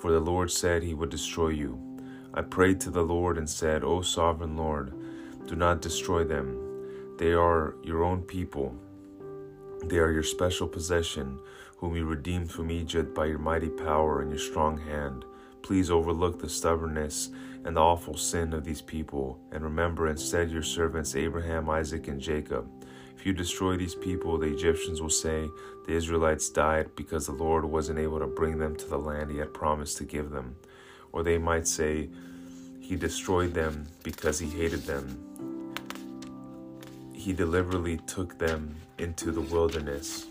for 0.00 0.10
the 0.10 0.20
Lord 0.20 0.50
said 0.50 0.82
he 0.82 0.94
would 0.94 1.10
destroy 1.10 1.48
you. 1.48 1.78
I 2.36 2.42
prayed 2.42 2.80
to 2.82 2.90
the 2.90 3.02
Lord 3.02 3.38
and 3.38 3.48
said, 3.48 3.82
O 3.82 4.02
sovereign 4.02 4.56
Lord, 4.56 4.92
do 5.46 5.56
not 5.56 5.80
destroy 5.80 6.22
them. 6.22 7.16
They 7.16 7.32
are 7.32 7.76
your 7.82 8.04
own 8.04 8.22
people. 8.22 8.76
They 9.86 9.96
are 9.96 10.12
your 10.12 10.22
special 10.22 10.68
possession 10.68 11.38
whom 11.78 11.96
you 11.96 12.04
redeemed 12.04 12.50
from 12.50 12.70
Egypt 12.70 13.14
by 13.14 13.26
your 13.26 13.38
mighty 13.38 13.70
power 13.70 14.20
and 14.20 14.30
your 14.30 14.38
strong 14.38 14.78
hand. 14.78 15.24
Please 15.62 15.90
overlook 15.90 16.38
the 16.38 16.48
stubbornness 16.48 17.30
and 17.64 17.76
the 17.76 17.80
awful 17.80 18.16
sin 18.16 18.52
of 18.52 18.64
these 18.64 18.82
people, 18.82 19.40
and 19.50 19.64
remember 19.64 20.08
instead 20.08 20.50
your 20.50 20.62
servants 20.62 21.16
Abraham, 21.16 21.68
Isaac, 21.68 22.06
and 22.08 22.20
Jacob. 22.20 22.68
If 23.16 23.26
you 23.26 23.32
destroy 23.32 23.76
these 23.76 23.94
people, 23.94 24.38
the 24.38 24.52
Egyptians 24.52 25.00
will 25.00 25.10
say 25.10 25.48
the 25.86 25.94
Israelites 25.94 26.50
died 26.50 26.94
because 26.96 27.26
the 27.26 27.32
Lord 27.32 27.64
wasn't 27.64 27.98
able 27.98 28.20
to 28.20 28.26
bring 28.26 28.58
them 28.58 28.76
to 28.76 28.86
the 28.86 28.98
land 28.98 29.30
he 29.30 29.38
had 29.38 29.54
promised 29.54 29.96
to 29.98 30.04
give 30.04 30.30
them. 30.30 30.56
Or 31.12 31.22
they 31.22 31.38
might 31.38 31.66
say 31.66 32.08
he 32.80 32.96
destroyed 32.96 33.54
them 33.54 33.86
because 34.02 34.38
he 34.38 34.48
hated 34.48 34.82
them. 34.82 35.22
He 37.12 37.32
deliberately 37.32 37.98
took 38.06 38.38
them 38.38 38.76
into 38.98 39.32
the 39.32 39.40
wilderness 39.40 40.26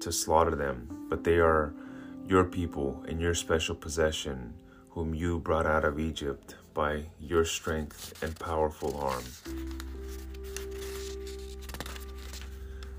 to 0.00 0.10
slaughter 0.10 0.56
them, 0.56 1.06
but 1.08 1.22
they 1.24 1.38
are 1.38 1.72
your 2.26 2.44
people 2.44 3.04
and 3.08 3.20
your 3.20 3.34
special 3.34 3.74
possession, 3.74 4.52
whom 4.90 5.14
you 5.14 5.38
brought 5.38 5.66
out 5.66 5.84
of 5.84 6.00
Egypt 6.00 6.56
by 6.74 7.04
your 7.20 7.44
strength 7.44 8.20
and 8.22 8.38
powerful 8.38 8.96
arm. 8.98 9.24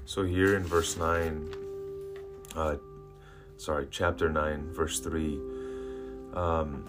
So, 0.06 0.24
here 0.24 0.56
in 0.56 0.64
verse 0.64 0.98
9, 0.98 1.54
uh, 2.56 2.76
sorry, 3.58 3.88
chapter 3.90 4.30
9, 4.30 4.74
verse 4.74 5.00
3, 5.00 5.40
um, 6.34 6.86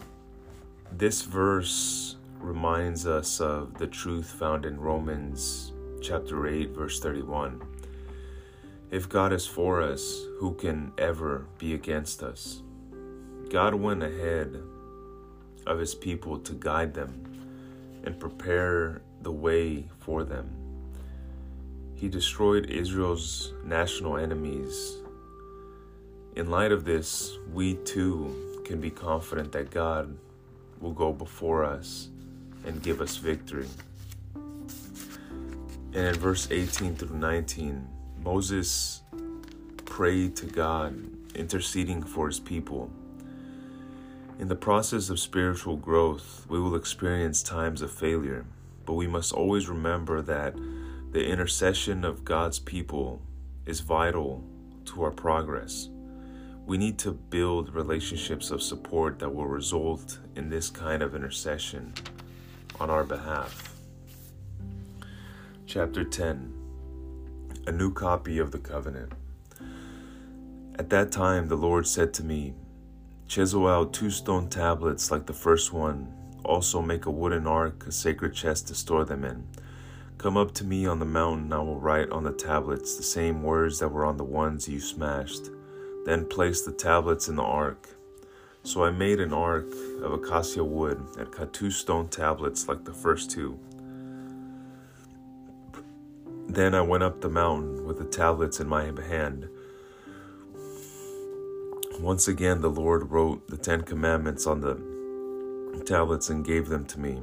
this 0.92 1.22
verse 1.22 2.16
reminds 2.38 3.06
us 3.06 3.40
of 3.40 3.78
the 3.78 3.86
truth 3.86 4.30
found 4.30 4.64
in 4.64 4.78
Romans 4.78 5.72
chapter 6.00 6.46
8, 6.46 6.70
verse 6.70 7.00
31. 7.00 7.62
If 8.90 9.08
God 9.08 9.32
is 9.32 9.46
for 9.46 9.80
us, 9.80 10.26
who 10.38 10.54
can 10.54 10.92
ever 10.98 11.46
be 11.58 11.74
against 11.74 12.22
us? 12.22 12.62
God 13.48 13.74
went 13.74 14.02
ahead 14.02 14.62
of 15.66 15.78
his 15.78 15.94
people 15.94 16.38
to 16.40 16.52
guide 16.54 16.92
them 16.92 18.02
and 18.04 18.18
prepare 18.18 19.02
the 19.22 19.32
way 19.32 19.88
for 20.00 20.24
them. 20.24 20.50
He 21.94 22.08
destroyed 22.08 22.66
Israel's 22.66 23.54
national 23.64 24.16
enemies. 24.16 24.96
In 26.34 26.50
light 26.50 26.72
of 26.72 26.84
this, 26.84 27.38
we 27.52 27.74
too 27.74 28.51
can 28.64 28.80
be 28.80 28.90
confident 28.90 29.52
that 29.52 29.70
God 29.70 30.16
will 30.80 30.92
go 30.92 31.12
before 31.12 31.64
us 31.64 32.08
and 32.64 32.82
give 32.82 33.00
us 33.00 33.16
victory. 33.16 33.68
And 34.34 36.06
in 36.06 36.14
verse 36.14 36.48
18 36.50 36.96
through 36.96 37.16
19, 37.16 37.86
Moses 38.22 39.02
prayed 39.84 40.36
to 40.36 40.46
God, 40.46 40.94
interceding 41.34 42.02
for 42.02 42.28
his 42.28 42.40
people. 42.40 42.90
In 44.38 44.48
the 44.48 44.56
process 44.56 45.10
of 45.10 45.20
spiritual 45.20 45.76
growth, 45.76 46.46
we 46.48 46.58
will 46.58 46.74
experience 46.74 47.42
times 47.42 47.82
of 47.82 47.92
failure, 47.92 48.46
but 48.86 48.94
we 48.94 49.06
must 49.06 49.32
always 49.32 49.68
remember 49.68 50.22
that 50.22 50.54
the 51.12 51.24
intercession 51.24 52.04
of 52.04 52.24
God's 52.24 52.58
people 52.58 53.20
is 53.66 53.80
vital 53.80 54.42
to 54.86 55.02
our 55.02 55.10
progress. 55.10 55.88
We 56.64 56.78
need 56.78 56.98
to 57.00 57.12
build 57.12 57.74
relationships 57.74 58.50
of 58.50 58.62
support 58.62 59.18
that 59.18 59.34
will 59.34 59.46
result 59.46 60.18
in 60.36 60.48
this 60.48 60.70
kind 60.70 61.02
of 61.02 61.14
intercession 61.14 61.92
on 62.78 62.88
our 62.90 63.04
behalf. 63.04 63.74
Chapter 65.66 66.04
10 66.04 66.62
a 67.66 67.72
new 67.72 67.92
copy 67.92 68.38
of 68.38 68.50
the 68.50 68.58
covenant. 68.58 69.12
At 70.78 70.90
that 70.90 71.12
time, 71.12 71.46
the 71.46 71.56
Lord 71.56 71.86
said 71.86 72.12
to 72.14 72.24
me, 72.24 72.54
Chisel 73.28 73.68
out 73.68 73.92
two 73.92 74.10
stone 74.10 74.48
tablets 74.48 75.10
like 75.10 75.26
the 75.26 75.32
first 75.32 75.72
one. 75.72 76.12
Also, 76.44 76.82
make 76.82 77.06
a 77.06 77.10
wooden 77.10 77.46
ark, 77.46 77.86
a 77.86 77.92
sacred 77.92 78.34
chest 78.34 78.68
to 78.68 78.74
store 78.74 79.04
them 79.04 79.24
in. 79.24 79.46
Come 80.18 80.36
up 80.36 80.52
to 80.54 80.64
me 80.64 80.86
on 80.86 80.98
the 80.98 81.04
mountain, 81.04 81.52
I 81.52 81.58
will 81.58 81.78
write 81.78 82.10
on 82.10 82.24
the 82.24 82.32
tablets 82.32 82.96
the 82.96 83.02
same 83.02 83.42
words 83.42 83.78
that 83.78 83.88
were 83.88 84.04
on 84.04 84.16
the 84.16 84.24
ones 84.24 84.68
you 84.68 84.80
smashed. 84.80 85.48
Then 86.04 86.26
placed 86.26 86.64
the 86.64 86.72
tablets 86.72 87.28
in 87.28 87.36
the 87.36 87.42
ark. 87.42 87.88
So 88.64 88.84
I 88.84 88.90
made 88.90 89.20
an 89.20 89.32
ark 89.32 89.66
of 90.02 90.12
acacia 90.12 90.64
wood 90.64 91.04
and 91.18 91.32
cut 91.32 91.52
two 91.52 91.70
stone 91.70 92.08
tablets 92.08 92.68
like 92.68 92.84
the 92.84 92.92
first 92.92 93.30
two. 93.30 93.58
Then 96.48 96.74
I 96.74 96.82
went 96.82 97.02
up 97.02 97.20
the 97.20 97.28
mountain 97.28 97.84
with 97.86 97.98
the 97.98 98.04
tablets 98.04 98.60
in 98.60 98.68
my 98.68 98.84
hand. 98.84 99.48
Once 102.00 102.28
again, 102.28 102.60
the 102.60 102.70
Lord 102.70 103.10
wrote 103.10 103.46
the 103.48 103.56
Ten 103.56 103.82
Commandments 103.82 104.46
on 104.46 104.60
the 104.60 104.74
tablets 105.84 106.30
and 106.30 106.44
gave 106.44 106.68
them 106.68 106.84
to 106.86 107.00
me. 107.00 107.22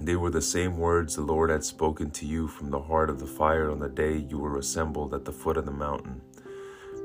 They 0.00 0.16
were 0.16 0.30
the 0.30 0.42
same 0.42 0.76
words 0.78 1.16
the 1.16 1.22
Lord 1.22 1.50
had 1.50 1.64
spoken 1.64 2.10
to 2.12 2.26
you 2.26 2.46
from 2.46 2.70
the 2.70 2.80
heart 2.80 3.10
of 3.10 3.20
the 3.20 3.26
fire 3.26 3.70
on 3.70 3.78
the 3.78 3.88
day 3.88 4.16
you 4.16 4.38
were 4.38 4.58
assembled 4.58 5.14
at 5.14 5.24
the 5.24 5.32
foot 5.32 5.56
of 5.56 5.66
the 5.66 5.72
mountain. 5.72 6.20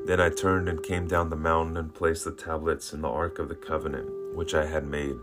Then 0.09 0.19
I 0.19 0.29
turned 0.29 0.67
and 0.67 0.81
came 0.81 1.07
down 1.07 1.29
the 1.29 1.35
mountain 1.35 1.77
and 1.77 1.93
placed 1.93 2.25
the 2.25 2.31
tablets 2.31 2.93
in 2.93 3.01
the 3.01 3.07
ark 3.07 3.37
of 3.37 3.47
the 3.47 3.53
covenant 3.53 4.09
which 4.35 4.55
I 4.55 4.65
had 4.65 4.87
made. 4.87 5.15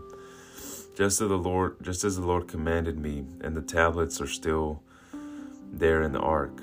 Just 0.95 1.19
as 1.19 1.27
the 1.27 1.37
Lord 1.37 1.75
just 1.81 2.05
as 2.05 2.15
the 2.15 2.25
Lord 2.25 2.47
commanded 2.47 2.97
me, 2.97 3.25
and 3.41 3.53
the 3.53 3.61
tablets 3.61 4.21
are 4.21 4.27
still 4.27 4.81
there 5.73 6.03
in 6.03 6.13
the 6.13 6.21
ark. 6.21 6.61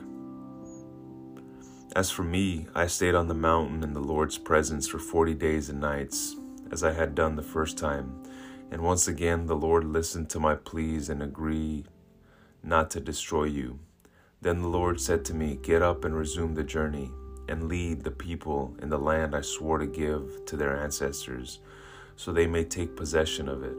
As 1.95 2.11
for 2.11 2.23
me, 2.23 2.66
I 2.75 2.87
stayed 2.87 3.14
on 3.14 3.28
the 3.28 3.35
mountain 3.35 3.83
in 3.83 3.93
the 3.93 4.00
Lord's 4.00 4.38
presence 4.38 4.88
for 4.88 4.99
forty 4.99 5.35
days 5.35 5.69
and 5.69 5.78
nights, 5.78 6.35
as 6.73 6.83
I 6.83 6.93
had 6.93 7.14
done 7.14 7.37
the 7.37 7.43
first 7.43 7.76
time. 7.76 8.23
And 8.71 8.81
once 8.81 9.07
again 9.07 9.45
the 9.45 9.54
Lord 9.54 9.85
listened 9.85 10.31
to 10.31 10.40
my 10.40 10.54
pleas 10.54 11.11
and 11.11 11.23
agreed 11.23 11.88
not 12.62 12.90
to 12.93 13.00
destroy 13.00 13.45
you. 13.45 13.81
Then 14.40 14.62
the 14.62 14.69
Lord 14.69 14.99
said 14.99 15.26
to 15.26 15.35
me, 15.35 15.59
Get 15.61 15.83
up 15.83 16.07
and 16.07 16.16
resume 16.16 16.54
the 16.54 16.64
journey, 16.64 17.11
and 17.49 17.69
lead 17.69 18.03
the 18.03 18.11
people 18.11 18.77
in 18.81 18.89
the 18.89 18.99
land 18.99 19.35
I 19.35 19.41
swore 19.41 19.79
to 19.79 19.87
give 19.87 20.45
to 20.47 20.57
their 20.57 20.77
ancestors, 20.83 21.61
so 22.17 22.33
they 22.33 22.47
may 22.47 22.65
take 22.65 22.97
possession 22.97 23.49
of 23.49 23.63
it. 23.63 23.77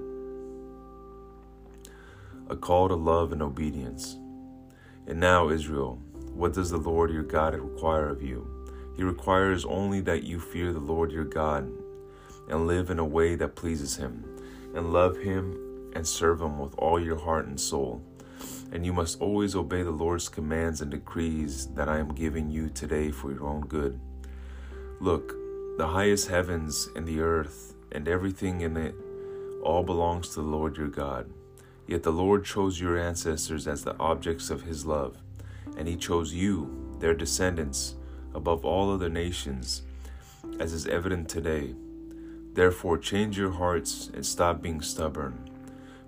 A 2.49 2.55
call 2.55 2.87
to 2.87 2.95
love 2.95 3.31
and 3.31 3.41
obedience. 3.41 4.17
And 5.07 5.19
now, 5.19 5.49
Israel, 5.49 5.99
what 6.33 6.53
does 6.53 6.69
the 6.69 6.77
Lord 6.77 7.11
your 7.11 7.23
God 7.23 7.55
require 7.55 8.09
of 8.09 8.21
you? 8.21 8.47
He 8.95 9.03
requires 9.03 9.65
only 9.65 10.01
that 10.01 10.23
you 10.23 10.39
fear 10.39 10.71
the 10.71 10.79
Lord 10.79 11.11
your 11.11 11.25
God 11.25 11.71
and 12.49 12.67
live 12.67 12.89
in 12.89 12.99
a 12.99 13.05
way 13.05 13.35
that 13.35 13.55
pleases 13.55 13.95
him, 13.95 14.23
and 14.75 14.93
love 14.93 15.17
him 15.17 15.91
and 15.95 16.07
serve 16.07 16.41
him 16.41 16.59
with 16.59 16.75
all 16.77 16.99
your 16.99 17.17
heart 17.17 17.47
and 17.47 17.59
soul. 17.59 18.03
And 18.75 18.85
you 18.85 18.91
must 18.91 19.21
always 19.21 19.55
obey 19.55 19.83
the 19.83 19.91
Lord's 19.91 20.27
commands 20.27 20.81
and 20.81 20.91
decrees 20.91 21.67
that 21.75 21.87
I 21.87 21.97
am 21.97 22.09
giving 22.09 22.49
you 22.49 22.67
today 22.67 23.09
for 23.09 23.31
your 23.31 23.47
own 23.47 23.61
good. 23.61 23.97
Look, 24.99 25.33
the 25.77 25.87
highest 25.87 26.27
heavens 26.27 26.89
and 26.93 27.07
the 27.07 27.21
earth 27.21 27.73
and 27.93 28.05
everything 28.05 28.59
in 28.59 28.75
it 28.75 28.93
all 29.63 29.81
belongs 29.81 30.27
to 30.27 30.41
the 30.41 30.47
Lord 30.47 30.75
your 30.75 30.89
God. 30.89 31.31
Yet 31.87 32.03
the 32.03 32.11
Lord 32.11 32.43
chose 32.43 32.77
your 32.77 32.99
ancestors 32.99 33.65
as 33.65 33.85
the 33.85 33.97
objects 33.97 34.49
of 34.49 34.63
his 34.63 34.85
love, 34.85 35.19
and 35.77 35.87
he 35.87 35.95
chose 35.95 36.33
you, 36.33 36.97
their 36.99 37.13
descendants, 37.13 37.95
above 38.33 38.65
all 38.65 38.91
other 38.91 39.09
nations, 39.09 39.83
as 40.59 40.73
is 40.73 40.85
evident 40.85 41.29
today. 41.29 41.75
Therefore, 42.51 42.97
change 42.97 43.37
your 43.37 43.51
hearts 43.51 44.11
and 44.13 44.25
stop 44.25 44.61
being 44.61 44.81
stubborn. 44.81 45.49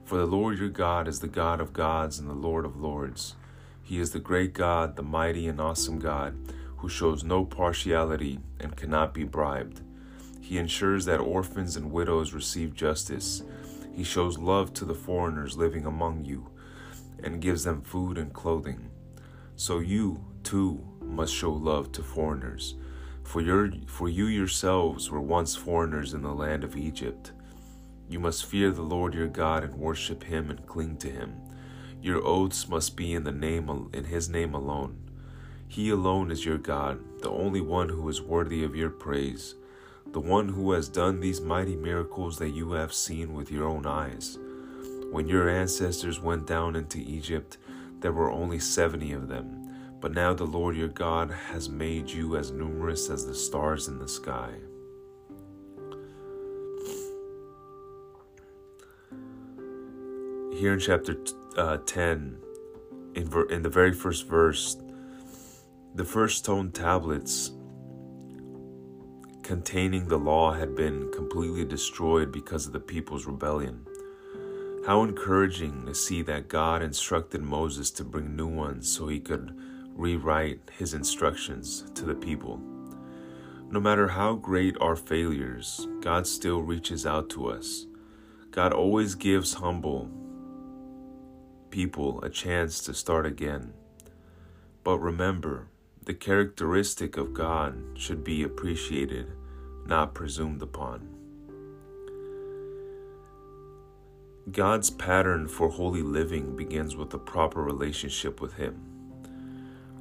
For 0.08 0.18
the 0.18 0.26
Lord 0.26 0.58
your 0.58 0.70
God 0.70 1.06
is 1.06 1.20
the 1.20 1.28
God 1.28 1.60
of 1.60 1.74
gods 1.74 2.18
and 2.18 2.30
the 2.30 2.34
Lord 2.34 2.64
of 2.64 2.80
lords. 2.80 3.36
He 3.84 4.00
is 4.00 4.12
the 4.12 4.20
great 4.20 4.54
God, 4.54 4.96
the 4.96 5.04
mighty 5.04 5.50
and 5.50 5.60
awesome 5.60 6.00
God, 6.00 6.34
who 6.78 6.88
shows 6.88 7.26
no 7.26 7.44
partiality 7.44 8.40
and 8.58 8.78
cannot 8.78 9.14
be 9.14 9.26
bribed. 9.26 9.82
He 10.40 10.58
ensures 10.58 11.04
that 11.04 11.20
orphans 11.20 11.76
and 11.76 11.92
widows 11.92 12.32
receive 12.32 12.74
justice 12.74 13.44
he 13.94 14.06
shows 14.06 14.38
love 14.38 14.74
to 14.76 14.86
the 14.86 14.96
foreigners 14.96 15.58
living 15.58 15.86
among 15.86 16.24
you 16.24 16.52
and 17.22 17.42
gives 17.42 17.66
them 17.66 17.82
food 17.82 18.18
and 18.18 18.32
clothing. 18.32 18.90
So 19.58 19.80
you, 19.80 20.24
too, 20.42 20.88
must 21.02 21.36
show 21.36 21.52
love 21.52 21.92
to 21.94 22.02
foreigners, 22.02 22.76
For, 23.24 23.42
your, 23.42 23.72
for 23.88 24.08
you 24.08 24.28
yourselves 24.28 25.12
were 25.12 25.20
once 25.20 25.58
foreigners 25.58 26.14
in 26.14 26.22
the 26.22 26.34
land 26.34 26.64
of 26.64 26.78
Egypt. 26.78 27.34
You 28.08 28.20
must 28.20 28.46
fear 28.46 28.72
the 28.72 28.82
Lord 28.82 29.14
your 29.14 29.28
God 29.28 29.64
and 29.64 29.76
worship 29.76 30.24
him 30.24 30.50
and 30.50 30.66
cling 30.66 30.98
to 30.98 31.10
him. 31.10 31.36
Your 32.02 32.24
oaths 32.26 32.68
must 32.68 32.96
be 32.96 33.14
in 33.14 33.24
the 33.24 33.32
name 33.32 33.90
in 33.94 34.06
his 34.06 34.30
name 34.30 34.54
alone. 34.54 34.98
He 35.68 35.90
alone 35.90 36.32
is 36.32 36.46
your 36.46 36.58
God, 36.58 37.00
the 37.22 37.30
only 37.30 37.62
one 37.62 37.90
who 37.90 38.08
is 38.08 38.22
worthy 38.22 38.64
of 38.64 38.76
your 38.76 38.90
praise, 38.90 39.56
the 40.06 40.20
one 40.20 40.50
who 40.50 40.72
has 40.72 40.88
done 40.88 41.20
these 41.20 41.42
mighty 41.42 41.76
miracles 41.76 42.38
that 42.38 42.52
you 42.52 42.72
have 42.72 42.94
seen 42.94 43.34
with 43.34 43.52
your 43.52 43.68
own 43.68 43.86
eyes. 43.86 44.38
When 45.12 45.28
your 45.28 45.50
ancestors 45.50 46.20
went 46.20 46.48
down 46.48 46.76
into 46.76 47.00
Egypt, 47.00 47.58
there 48.00 48.14
were 48.14 48.32
only 48.32 48.60
70 48.60 49.12
of 49.12 49.28
them 49.28 49.68
but 50.00 50.14
now 50.14 50.34
the 50.34 50.46
Lord 50.46 50.76
your 50.76 50.88
God 50.88 51.32
has 51.32 51.70
made 51.70 52.10
you 52.10 52.38
as 52.38 52.52
numerous 52.52 53.10
as 53.10 53.26
the 53.26 53.36
stars 53.36 53.88
in 53.88 53.98
the 53.98 54.08
sky. 54.08 54.52
Here 60.58 60.74
in 60.74 60.80
chapter 60.80 61.16
uh, 61.56 61.78
10, 61.86 62.36
in, 63.14 63.30
ver- 63.30 63.46
in 63.46 63.62
the 63.62 63.70
very 63.70 63.94
first 63.94 64.28
verse, 64.28 64.76
the 65.94 66.04
first 66.04 66.40
stone 66.40 66.72
tablets 66.72 67.52
containing 69.44 70.08
the 70.08 70.18
law 70.18 70.54
had 70.54 70.76
been 70.76 71.12
completely 71.12 71.64
destroyed 71.64 72.32
because 72.32 72.66
of 72.66 72.74
the 72.74 72.80
people's 72.80 73.28
rebellion. 73.28 73.86
How 74.88 75.04
encouraging 75.04 75.86
to 75.86 75.94
see 75.94 76.24
that 76.24 76.48
God 76.48 76.82
instructed 76.82 77.44
Moses 77.44 77.92
to 77.92 78.04
bring 78.04 78.36
new 78.36 78.48
ones 78.48 78.92
so 78.92 79.08
he 79.08 79.20
could 79.20 79.56
rewrite 79.94 80.72
his 80.76 80.96
instructions 80.96 81.84
to 81.94 82.04
the 82.04 82.16
people. 82.16 82.60
No 83.70 83.80
matter 83.80 84.08
how 84.08 84.34
great 84.34 84.76
our 84.82 84.96
failures, 84.96 85.88
God 86.02 86.26
still 86.26 86.64
reaches 86.64 87.06
out 87.06 87.30
to 87.30 87.46
us. 87.46 87.86
God 88.50 88.74
always 88.74 89.14
gives 89.14 89.54
humble 89.54 90.10
people 91.70 92.22
a 92.24 92.30
chance 92.30 92.80
to 92.82 92.94
start 92.94 93.26
again. 93.26 93.74
But 94.84 95.00
remember, 95.00 95.68
the 96.06 96.14
characteristic 96.14 97.18
of 97.18 97.34
God 97.34 97.76
should 97.96 98.24
be 98.24 98.44
appreciated, 98.44 99.28
not 99.86 100.14
presumed 100.14 100.62
upon. 100.62 101.10
God's 104.52 104.90
pattern 104.90 105.50
for 105.50 105.68
holy 105.68 106.02
living 106.02 106.56
begins 106.56 106.96
with 106.96 107.14
a 107.14 107.20
proper 107.20 107.62
relationship 107.62 108.40
with 108.40 108.54
Him. 108.54 108.82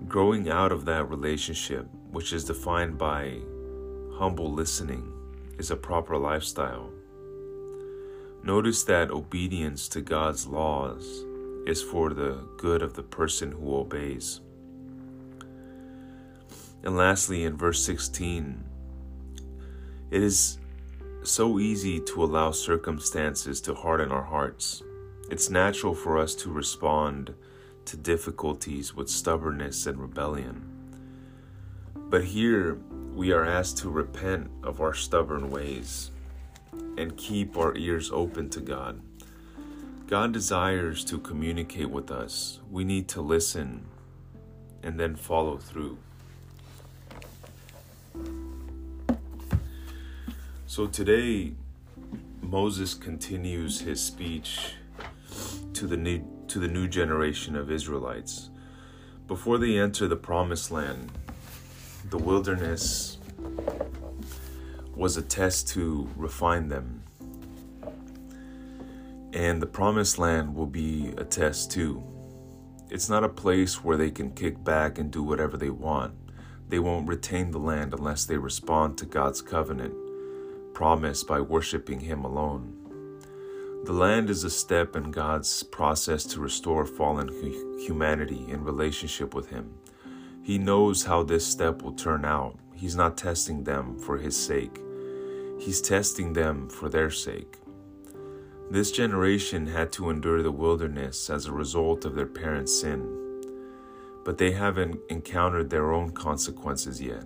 Growing 0.06 0.48
out 0.48 0.70
of 0.70 0.84
that 0.84 1.10
relationship, 1.10 1.88
which 2.12 2.32
is 2.32 2.44
defined 2.44 2.96
by 2.96 3.40
humble 4.14 4.52
listening, 4.52 5.12
is 5.58 5.72
a 5.72 5.76
proper 5.76 6.16
lifestyle. 6.16 6.92
Notice 8.44 8.84
that 8.84 9.10
obedience 9.10 9.88
to 9.88 10.00
God's 10.00 10.46
laws 10.46 11.24
is 11.66 11.82
for 11.82 12.10
the 12.10 12.46
good 12.56 12.80
of 12.80 12.94
the 12.94 13.02
person 13.02 13.52
who 13.52 13.76
obeys. 13.76 14.40
And 16.82 16.96
lastly, 16.96 17.44
in 17.44 17.56
verse 17.56 17.84
16, 17.84 18.64
it 20.10 20.22
is 20.22 20.58
so 21.24 21.58
easy 21.58 21.98
to 21.98 22.22
allow 22.22 22.52
circumstances 22.52 23.60
to 23.62 23.74
harden 23.74 24.12
our 24.12 24.22
hearts. 24.22 24.82
It's 25.28 25.50
natural 25.50 25.94
for 25.94 26.18
us 26.18 26.36
to 26.36 26.52
respond 26.52 27.34
to 27.86 27.96
difficulties 27.96 28.94
with 28.94 29.08
stubbornness 29.08 29.86
and 29.86 30.00
rebellion. 30.00 30.72
But 31.94 32.24
here 32.24 32.78
we 33.12 33.32
are 33.32 33.44
asked 33.44 33.78
to 33.78 33.90
repent 33.90 34.50
of 34.62 34.80
our 34.80 34.94
stubborn 34.94 35.50
ways 35.50 36.12
and 36.96 37.16
keep 37.16 37.56
our 37.56 37.76
ears 37.76 38.12
open 38.12 38.48
to 38.50 38.60
God. 38.60 39.00
God 40.06 40.32
desires 40.32 41.04
to 41.06 41.18
communicate 41.18 41.90
with 41.90 42.12
us. 42.12 42.60
We 42.70 42.84
need 42.84 43.08
to 43.08 43.20
listen 43.20 43.86
and 44.84 45.00
then 45.00 45.16
follow 45.16 45.58
through. 45.58 45.98
So 50.68 50.86
today, 50.86 51.54
Moses 52.40 52.94
continues 52.94 53.80
his 53.80 54.00
speech 54.00 54.74
to 55.72 55.88
the 55.88 55.96
new, 55.96 56.24
to 56.48 56.60
the 56.60 56.68
new 56.68 56.86
generation 56.86 57.56
of 57.56 57.68
Israelites. 57.68 58.50
Before 59.26 59.58
they 59.58 59.76
enter 59.76 60.06
the 60.06 60.14
promised 60.14 60.70
land, 60.70 61.10
the 62.10 62.18
wilderness 62.18 63.18
was 64.94 65.16
a 65.16 65.22
test 65.22 65.66
to 65.70 66.08
refine 66.16 66.68
them. 66.68 67.02
And 69.36 69.60
the 69.60 69.66
promised 69.66 70.18
land 70.18 70.54
will 70.54 70.66
be 70.66 71.12
a 71.18 71.24
test 71.24 71.70
too. 71.70 72.02
It's 72.88 73.10
not 73.10 73.22
a 73.22 73.28
place 73.28 73.84
where 73.84 73.98
they 73.98 74.10
can 74.10 74.30
kick 74.30 74.64
back 74.64 74.98
and 74.98 75.10
do 75.10 75.22
whatever 75.22 75.58
they 75.58 75.68
want. 75.68 76.14
They 76.70 76.78
won't 76.78 77.06
retain 77.06 77.50
the 77.50 77.58
land 77.58 77.92
unless 77.92 78.24
they 78.24 78.38
respond 78.38 78.96
to 78.96 79.04
God's 79.04 79.42
covenant, 79.42 79.92
promised 80.72 81.26
by 81.26 81.42
worshiping 81.42 82.00
Him 82.00 82.24
alone. 82.24 82.78
The 83.84 83.92
land 83.92 84.30
is 84.30 84.42
a 84.42 84.48
step 84.48 84.96
in 84.96 85.10
God's 85.10 85.62
process 85.64 86.24
to 86.24 86.40
restore 86.40 86.86
fallen 86.86 87.28
humanity 87.78 88.46
in 88.48 88.64
relationship 88.64 89.34
with 89.34 89.50
Him. 89.50 89.74
He 90.42 90.56
knows 90.56 91.04
how 91.04 91.22
this 91.22 91.46
step 91.46 91.82
will 91.82 91.92
turn 91.92 92.24
out. 92.24 92.58
He's 92.74 92.96
not 92.96 93.18
testing 93.18 93.64
them 93.64 93.98
for 93.98 94.16
His 94.16 94.34
sake, 94.34 94.80
He's 95.58 95.82
testing 95.82 96.32
them 96.32 96.70
for 96.70 96.88
their 96.88 97.10
sake. 97.10 97.58
This 98.70 98.90
generation 98.90 99.66
had 99.66 99.92
to 99.92 100.10
endure 100.10 100.42
the 100.42 100.52
wilderness 100.52 101.30
as 101.30 101.46
a 101.46 101.52
result 101.52 102.04
of 102.04 102.14
their 102.14 102.26
parents' 102.26 102.80
sin, 102.80 103.06
but 104.24 104.38
they 104.38 104.52
haven't 104.52 105.00
encountered 105.08 105.70
their 105.70 105.92
own 105.92 106.10
consequences 106.10 107.00
yet. 107.00 107.24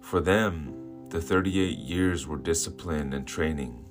For 0.00 0.20
them, 0.20 1.08
the 1.08 1.20
38 1.20 1.78
years 1.78 2.26
were 2.26 2.38
discipline 2.38 3.12
and 3.12 3.26
training 3.26 3.82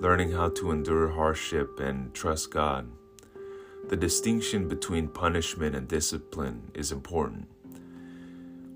learning 0.00 0.30
how 0.30 0.48
to 0.48 0.70
endure 0.70 1.08
hardship 1.08 1.80
and 1.80 2.14
trust 2.14 2.50
God. 2.52 2.88
The 3.88 3.96
distinction 3.96 4.68
between 4.68 5.08
punishment 5.08 5.74
and 5.74 5.88
discipline 5.88 6.70
is 6.74 6.92
important. 6.92 7.48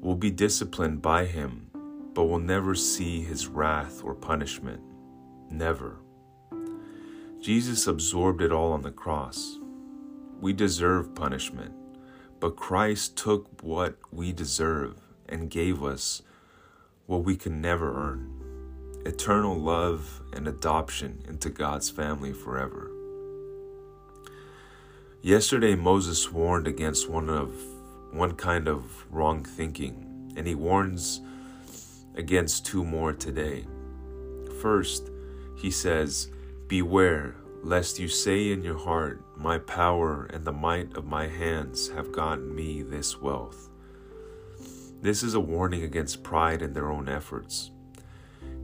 We'll 0.01 0.17
be 0.17 0.31
disciplined 0.31 1.01
by 1.01 1.27
Him, 1.27 1.71
but 2.13 2.25
we'll 2.25 2.41
never 2.41 2.75
see 2.75 3.23
His 3.23 3.47
wrath 3.47 4.03
or 4.03 4.15
punishment. 4.15 4.81
Never. 5.49 6.02
Jesus 7.43 7.89
absorbed 7.89 8.41
it 8.41 8.53
all 8.53 8.71
on 8.71 8.83
the 8.83 8.93
cross. 8.93 9.59
We 10.41 10.53
deserve 10.53 11.13
punishment, 11.17 11.75
but 12.39 12.55
Christ 12.55 13.17
took 13.17 13.61
what 13.61 13.97
we 14.13 14.33
deserve 14.33 14.95
and 15.29 15.51
gave 15.51 15.83
us 15.83 16.23
what 17.07 17.25
we 17.25 17.35
can 17.35 17.61
never 17.61 17.93
earn 17.95 18.39
eternal 19.05 19.59
love 19.59 20.23
and 20.33 20.47
adoption 20.47 21.25
into 21.27 21.51
God's 21.51 21.91
family 21.91 22.33
forever. 22.33 22.93
Yesterday 25.21 25.75
Moses 25.75 26.31
warned 26.31 26.69
against 26.69 27.11
one 27.11 27.29
of 27.29 27.53
one 28.13 28.37
kind 28.37 28.69
of 28.69 28.85
wrong 29.13 29.43
thinking, 29.43 30.33
and 30.37 30.47
he 30.47 30.55
warns 30.55 31.21
against 32.15 32.65
two 32.65 32.85
more 32.85 33.13
today. 33.13 33.67
First, 34.61 35.11
he 35.57 35.73
says, 35.73 36.29
Beware 36.73 37.35
lest 37.63 37.99
you 37.99 38.09
say 38.09 38.51
in 38.51 38.63
your 38.65 38.79
heart, 38.79 39.23
My 39.37 39.59
power 39.59 40.25
and 40.33 40.43
the 40.43 40.53
might 40.53 40.97
of 40.97 41.05
my 41.05 41.27
hands 41.27 41.91
have 41.91 42.13
gotten 42.13 42.55
me 42.55 42.81
this 42.81 43.21
wealth. 43.21 43.69
This 45.03 45.23
is 45.23 45.35
a 45.35 45.41
warning 45.41 45.83
against 45.83 46.23
pride 46.23 46.63
in 46.63 46.73
their 46.73 46.91
own 46.91 47.11
efforts. 47.11 47.73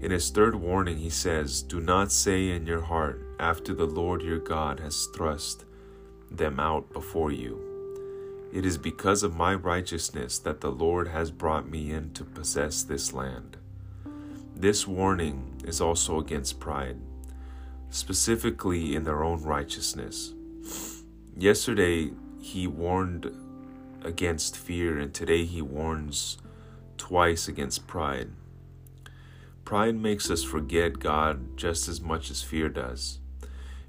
In 0.00 0.10
his 0.10 0.30
third 0.30 0.54
warning, 0.54 0.96
he 0.96 1.10
says, 1.10 1.60
Do 1.60 1.80
not 1.80 2.10
say 2.10 2.48
in 2.48 2.66
your 2.66 2.80
heart, 2.80 3.20
after 3.38 3.74
the 3.74 3.84
Lord 3.84 4.22
your 4.22 4.38
God 4.38 4.80
has 4.80 5.08
thrust 5.14 5.66
them 6.30 6.58
out 6.58 6.90
before 6.94 7.30
you. 7.30 7.60
It 8.54 8.64
is 8.64 8.78
because 8.78 9.22
of 9.22 9.36
my 9.36 9.52
righteousness 9.52 10.38
that 10.38 10.62
the 10.62 10.72
Lord 10.72 11.08
has 11.08 11.30
brought 11.30 11.68
me 11.68 11.90
in 11.90 12.14
to 12.14 12.24
possess 12.24 12.82
this 12.82 13.12
land. 13.12 13.58
This 14.56 14.86
warning 14.86 15.60
is 15.62 15.82
also 15.82 16.18
against 16.18 16.58
pride, 16.58 16.96
specifically 17.90 18.94
in 18.94 19.04
their 19.04 19.24
own 19.24 19.42
righteousness. 19.42 20.34
Yesterday, 21.36 22.10
he 22.40 22.66
warned 22.66 23.32
against 24.02 24.56
fear, 24.56 24.98
and 24.98 25.12
today 25.12 25.44
he 25.44 25.62
warns 25.62 26.38
twice 26.96 27.48
against 27.48 27.86
pride. 27.86 28.30
Pride 29.64 29.96
makes 29.96 30.30
us 30.30 30.42
forget 30.42 30.98
God 30.98 31.56
just 31.56 31.88
as 31.88 32.00
much 32.00 32.30
as 32.30 32.42
fear 32.42 32.68
does. 32.68 33.18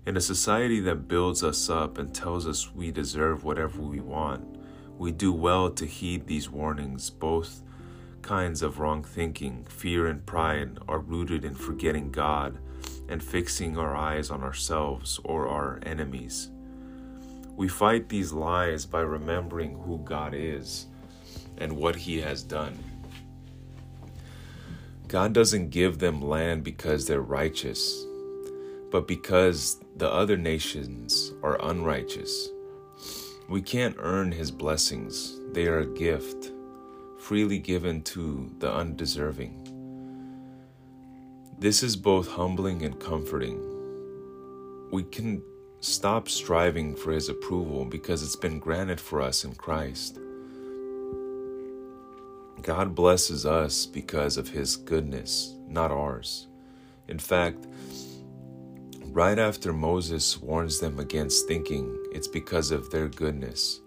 In 0.05 0.17
a 0.17 0.21
society 0.21 0.79
that 0.81 1.07
builds 1.07 1.43
us 1.43 1.69
up 1.69 1.97
and 1.97 2.13
tells 2.13 2.47
us 2.47 2.73
we 2.73 2.91
deserve 2.91 3.43
whatever 3.43 3.81
we 3.81 3.99
want, 3.99 4.57
we 4.97 5.11
do 5.11 5.31
well 5.31 5.69
to 5.71 5.85
heed 5.85 6.27
these 6.27 6.49
warnings, 6.49 7.09
both 7.09 7.61
kinds 8.21 8.61
of 8.61 8.79
wrong 8.79 9.03
thinking, 9.03 9.65
fear, 9.69 10.07
and 10.07 10.25
pride 10.25 10.77
are 10.87 10.99
rooted 10.99 11.45
in 11.45 11.55
forgetting 11.55 12.11
God 12.11 12.59
and 13.09 13.21
fixing 13.23 13.77
our 13.77 13.95
eyes 13.95 14.29
on 14.29 14.43
ourselves 14.43 15.19
or 15.23 15.47
our 15.47 15.79
enemies. 15.83 16.51
We 17.55 17.67
fight 17.67 18.07
these 18.07 18.31
lies 18.31 18.85
by 18.85 19.01
remembering 19.01 19.77
who 19.79 19.97
God 19.99 20.33
is 20.33 20.85
and 21.57 21.73
what 21.73 21.95
He 21.95 22.21
has 22.21 22.43
done. 22.43 22.77
God 25.09 25.33
doesn't 25.33 25.71
give 25.71 25.97
them 25.97 26.21
land 26.21 26.63
because 26.63 27.07
they're 27.07 27.21
righteous, 27.21 28.05
but 28.91 29.07
because 29.07 29.83
the 29.97 30.09
other 30.09 30.37
nations 30.37 31.33
are 31.43 31.59
unrighteous. 31.65 32.49
We 33.49 33.61
can't 33.61 33.95
earn 33.97 34.31
His 34.31 34.51
blessings, 34.51 35.39
they 35.51 35.65
are 35.67 35.79
a 35.79 35.85
gift, 35.97 36.51
freely 37.17 37.57
given 37.57 38.03
to 38.03 38.49
the 38.59 38.71
undeserving. 38.71 39.58
This 41.59 41.83
is 41.83 41.97
both 41.97 42.29
humbling 42.29 42.83
and 42.83 42.97
comforting. 43.01 43.59
We 44.91 45.03
can 45.03 45.43
stop 45.81 46.29
striving 46.29 46.95
for 46.95 47.11
His 47.11 47.27
approval 47.27 47.83
because 47.83 48.23
it's 48.23 48.37
been 48.37 48.59
granted 48.59 48.97
for 49.01 49.21
us 49.21 49.43
in 49.43 49.55
Christ. 49.55 50.19
God 52.61 52.95
blesses 52.95 53.45
us 53.45 53.85
because 53.85 54.37
of 54.37 54.47
His 54.47 54.77
goodness, 54.77 55.53
not 55.67 55.91
ours. 55.91 56.47
In 57.09 57.19
fact, 57.19 57.67
right 59.07 59.37
after 59.37 59.73
Moses 59.73 60.37
warns 60.41 60.79
them 60.79 60.97
against 60.97 61.45
thinking 61.45 61.93
it's 62.13 62.29
because 62.29 62.71
of 62.71 62.89
their 62.89 63.09
goodness, 63.09 63.81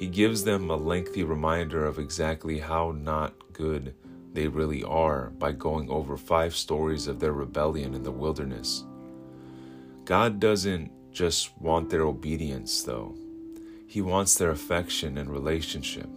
he 0.00 0.08
gives 0.08 0.42
them 0.42 0.70
a 0.70 0.76
lengthy 0.76 1.22
reminder 1.22 1.86
of 1.86 2.00
exactly 2.00 2.58
how 2.58 2.90
not 2.90 3.32
good 3.52 3.94
they 4.32 4.46
really 4.46 4.82
are 4.84 5.30
by 5.30 5.52
going 5.52 5.90
over 5.90 6.16
five 6.16 6.54
stories 6.54 7.06
of 7.06 7.20
their 7.20 7.32
rebellion 7.32 7.94
in 7.94 8.02
the 8.02 8.12
wilderness. 8.12 8.84
God 10.04 10.40
doesn't 10.40 10.90
just 11.12 11.56
want 11.60 11.90
their 11.90 12.02
obedience, 12.02 12.82
though, 12.82 13.14
He 13.86 14.00
wants 14.00 14.36
their 14.36 14.50
affection 14.50 15.18
and 15.18 15.30
relationship. 15.30 16.08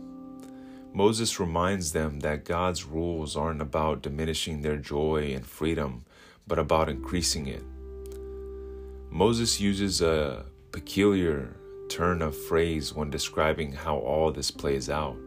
Moses 0.94 1.40
reminds 1.40 1.92
them 1.92 2.20
that 2.20 2.46
God's 2.46 2.86
rules 2.86 3.36
aren't 3.36 3.62
about 3.62 4.04
diminishing 4.04 4.62
their 4.62 4.78
joy 4.78 5.34
and 5.34 5.46
freedom, 5.46 6.06
but 6.46 6.60
about 6.60 6.90
increasing 6.90 7.48
it. 7.48 7.64
Moses 9.10 9.60
uses 9.60 10.02
a 10.02 10.46
peculiar 10.72 11.56
turn 11.90 12.22
of 12.22 12.38
phrase 12.38 12.94
when 12.94 13.10
describing 13.10 13.72
how 13.72 13.98
all 13.98 14.32
this 14.32 14.52
plays 14.52 14.90
out. 14.90 15.18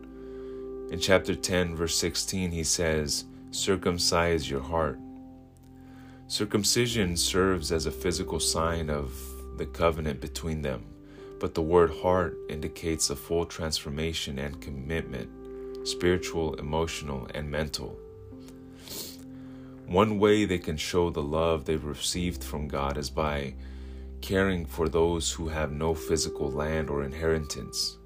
In 0.90 1.00
chapter 1.00 1.34
10, 1.34 1.74
verse 1.74 1.96
16, 1.96 2.52
he 2.52 2.62
says, 2.62 3.24
Circumcise 3.50 4.48
your 4.48 4.60
heart. 4.62 5.00
Circumcision 6.28 7.16
serves 7.16 7.72
as 7.72 7.86
a 7.86 7.90
physical 7.90 8.38
sign 8.38 8.88
of 8.88 9.12
the 9.56 9.66
covenant 9.66 10.20
between 10.20 10.62
them, 10.62 10.84
but 11.40 11.54
the 11.54 11.62
word 11.62 11.90
heart 11.90 12.36
indicates 12.48 13.10
a 13.10 13.16
full 13.16 13.44
transformation 13.44 14.38
and 14.38 14.60
commitment 14.60 15.28
spiritual, 15.86 16.54
emotional, 16.54 17.28
and 17.34 17.48
mental. 17.48 17.96
One 19.86 20.18
way 20.18 20.44
they 20.44 20.58
can 20.58 20.76
show 20.76 21.10
the 21.10 21.22
love 21.22 21.64
they've 21.64 21.84
received 21.84 22.42
from 22.42 22.66
God 22.66 22.98
is 22.98 23.08
by 23.08 23.54
caring 24.20 24.66
for 24.66 24.88
those 24.88 25.30
who 25.30 25.48
have 25.48 25.70
no 25.70 25.94
physical 25.94 26.50
land 26.50 26.90
or 26.90 27.04
inheritance. 27.04 27.98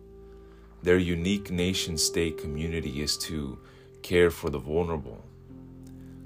Their 0.82 0.96
unique 0.96 1.50
nation 1.50 1.98
state 1.98 2.38
community 2.38 3.02
is 3.02 3.18
to 3.18 3.58
care 4.02 4.30
for 4.30 4.48
the 4.48 4.58
vulnerable. 4.58 5.22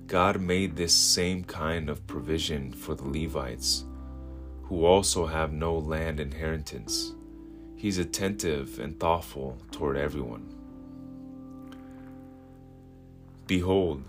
God 0.06 0.40
made 0.40 0.76
this 0.76 0.94
same 0.94 1.42
kind 1.42 1.90
of 1.90 2.06
provision 2.06 2.72
for 2.72 2.94
the 2.94 3.08
Levites, 3.08 3.84
who 4.62 4.84
also 4.84 5.26
have 5.26 5.52
no 5.52 5.76
land 5.76 6.20
inheritance. 6.20 7.14
He's 7.74 7.98
attentive 7.98 8.78
and 8.78 8.98
thoughtful 9.00 9.58
toward 9.72 9.96
everyone. 9.96 10.54
Behold, 13.48 14.04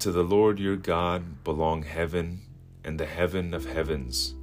to 0.00 0.12
the 0.12 0.22
Lord 0.22 0.58
your 0.58 0.76
God 0.76 1.42
belong 1.42 1.84
heaven 1.84 2.42
and 2.84 3.00
the 3.00 3.06
heaven 3.06 3.54
of 3.54 3.64
heavens, 3.64 4.34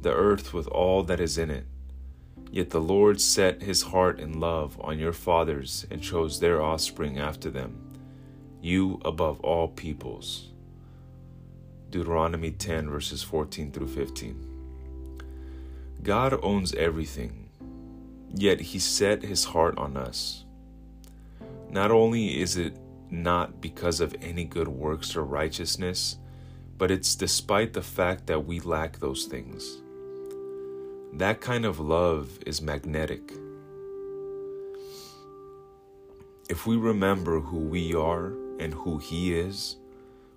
the 0.00 0.12
earth 0.12 0.54
with 0.54 0.66
all 0.68 1.02
that 1.02 1.20
is 1.20 1.36
in 1.36 1.50
it 1.50 1.66
Yet 2.50 2.70
the 2.70 2.80
Lord 2.80 3.20
set 3.20 3.62
his 3.62 3.82
heart 3.82 4.18
in 4.18 4.40
love 4.40 4.80
on 4.80 4.98
your 4.98 5.12
fathers 5.12 5.86
and 5.90 6.02
chose 6.02 6.40
their 6.40 6.60
offspring 6.60 7.18
after 7.18 7.48
them, 7.48 7.78
you 8.60 9.00
above 9.04 9.40
all 9.40 9.68
peoples. 9.68 10.48
Deuteronomy 11.90 12.50
10, 12.50 12.90
verses 12.90 13.22
14 13.22 13.70
through 13.70 13.88
15. 13.88 14.46
God 16.02 16.38
owns 16.42 16.74
everything, 16.74 17.50
yet 18.34 18.60
he 18.60 18.78
set 18.78 19.22
his 19.22 19.44
heart 19.44 19.78
on 19.78 19.96
us. 19.96 20.44
Not 21.70 21.90
only 21.90 22.40
is 22.40 22.56
it 22.56 22.76
not 23.10 23.60
because 23.60 24.00
of 24.00 24.14
any 24.20 24.44
good 24.44 24.68
works 24.68 25.14
or 25.14 25.24
righteousness, 25.24 26.16
but 26.78 26.90
it's 26.90 27.14
despite 27.14 27.74
the 27.74 27.82
fact 27.82 28.26
that 28.26 28.46
we 28.46 28.58
lack 28.60 28.98
those 28.98 29.26
things. 29.26 29.82
That 31.12 31.40
kind 31.40 31.64
of 31.64 31.80
love 31.80 32.38
is 32.46 32.62
magnetic. 32.62 33.32
If 36.48 36.66
we 36.66 36.76
remember 36.76 37.40
who 37.40 37.58
we 37.58 37.94
are 37.94 38.32
and 38.60 38.72
who 38.72 38.98
He 38.98 39.34
is, 39.34 39.76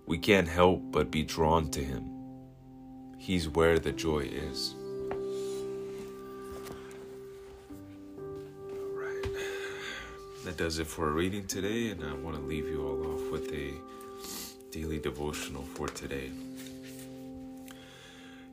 we 0.07 0.17
can't 0.17 0.47
help 0.47 0.81
but 0.91 1.12
be 1.12 1.23
drawn 1.23 1.69
to 1.71 1.83
Him. 1.83 2.09
He's 3.17 3.47
where 3.47 3.77
the 3.77 3.91
joy 3.91 4.21
is. 4.21 4.73
All 8.71 8.93
right. 8.93 9.23
That 10.43 10.57
does 10.57 10.79
it 10.79 10.88
for 10.88 11.07
a 11.07 11.12
reading 11.12 11.45
today, 11.45 11.91
and 11.91 12.03
I 12.03 12.13
want 12.15 12.36
to 12.36 12.41
leave 12.41 12.67
you 12.67 12.86
all 12.86 13.13
off 13.13 13.31
with 13.31 13.53
a 13.53 13.73
daily 14.71 14.99
devotional 14.99 15.63
for 15.75 15.88
today. 15.88 16.31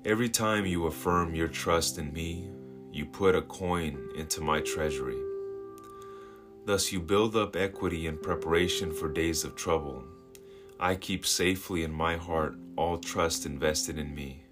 Every 0.03 0.31
time 0.31 0.65
you 0.65 0.87
affirm 0.87 1.35
your 1.35 1.49
trust 1.49 1.99
in 1.99 2.11
me, 2.15 2.49
you 2.91 3.05
put 3.05 3.37
a 3.37 3.43
coin 3.43 3.99
into 4.17 4.41
my 4.41 4.63
treasury. 4.63 5.19
Thus, 6.65 6.91
you 6.91 7.01
build 7.01 7.37
up 7.37 7.55
equity 7.55 8.07
in 8.07 8.17
preparation 8.17 8.95
for 8.95 9.13
days 9.13 9.45
of 9.45 9.57
trouble. 9.57 10.03
I 10.81 10.95
keep 10.95 11.27
safely 11.27 11.83
in 11.85 11.93
my 11.93 12.17
heart 12.17 12.57
all 12.77 12.97
trust 12.97 13.45
invested 13.45 13.99
in 13.99 14.15
me, 14.15 14.43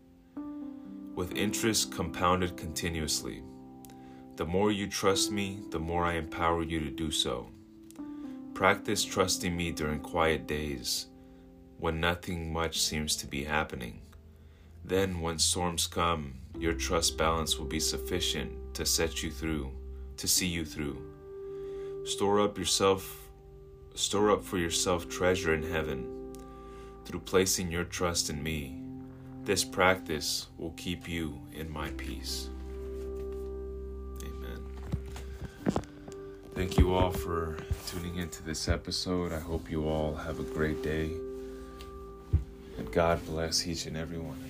with 1.14 1.34
interest 1.34 1.92
compounded 1.92 2.58
continuously. 2.58 3.42
The 4.37 4.44
more 4.44 4.70
you 4.70 4.87
trust 4.87 5.32
me, 5.32 5.62
the 5.70 5.78
more 5.78 6.04
I 6.04 6.16
empower 6.16 6.62
you 6.62 6.80
to 6.80 6.90
do 6.90 7.11
so. 7.11 7.48
Practice 8.52 9.02
trusting 9.02 9.56
me 9.56 9.72
during 9.72 10.00
quiet 10.00 10.46
days 10.46 11.06
when 11.78 12.00
nothing 12.00 12.52
much 12.52 12.82
seems 12.82 13.16
to 13.16 13.26
be 13.26 13.44
happening. 13.44 14.02
Then, 14.88 15.20
when 15.20 15.38
storms 15.38 15.87
come, 15.87 16.33
your 16.59 16.72
trust 16.72 17.18
balance 17.18 17.59
will 17.59 17.66
be 17.66 17.79
sufficient 17.79 18.51
to 18.72 18.87
set 18.87 19.22
you 19.22 19.31
through, 19.31 19.70
to 20.16 20.27
see 20.27 20.46
you 20.46 20.64
through. 20.64 20.96
Store 22.07 22.40
up 22.40 22.57
yourself, 22.57 23.29
store 23.94 24.31
up 24.31 24.42
for 24.42 24.57
yourself 24.57 25.07
treasure 25.07 25.53
in 25.53 25.62
heaven 25.62 26.35
through 27.05 27.20
placing 27.20 27.70
your 27.70 27.85
trust 27.85 28.31
in 28.31 28.42
me. 28.42 28.81
This 29.44 29.62
practice 29.62 30.46
will 30.57 30.72
keep 30.79 31.07
you 31.07 31.38
in 31.53 31.70
my 31.70 31.90
peace. 31.90 32.48
Amen. 34.22 34.64
Thank 36.55 36.79
you 36.79 36.94
all 36.94 37.11
for 37.11 37.59
tuning 37.88 38.16
into 38.16 38.42
this 38.42 38.68
episode. 38.68 39.35
I 39.35 39.40
hope 39.40 39.70
you 39.70 39.87
all 39.87 40.14
have 40.14 40.40
a 40.40 40.44
great 40.44 40.83
day. 40.83 41.11
And 42.79 42.90
God 42.90 43.22
bless 43.27 43.66
each 43.66 43.85
and 43.85 43.94
every 43.94 44.18
one 44.18 44.47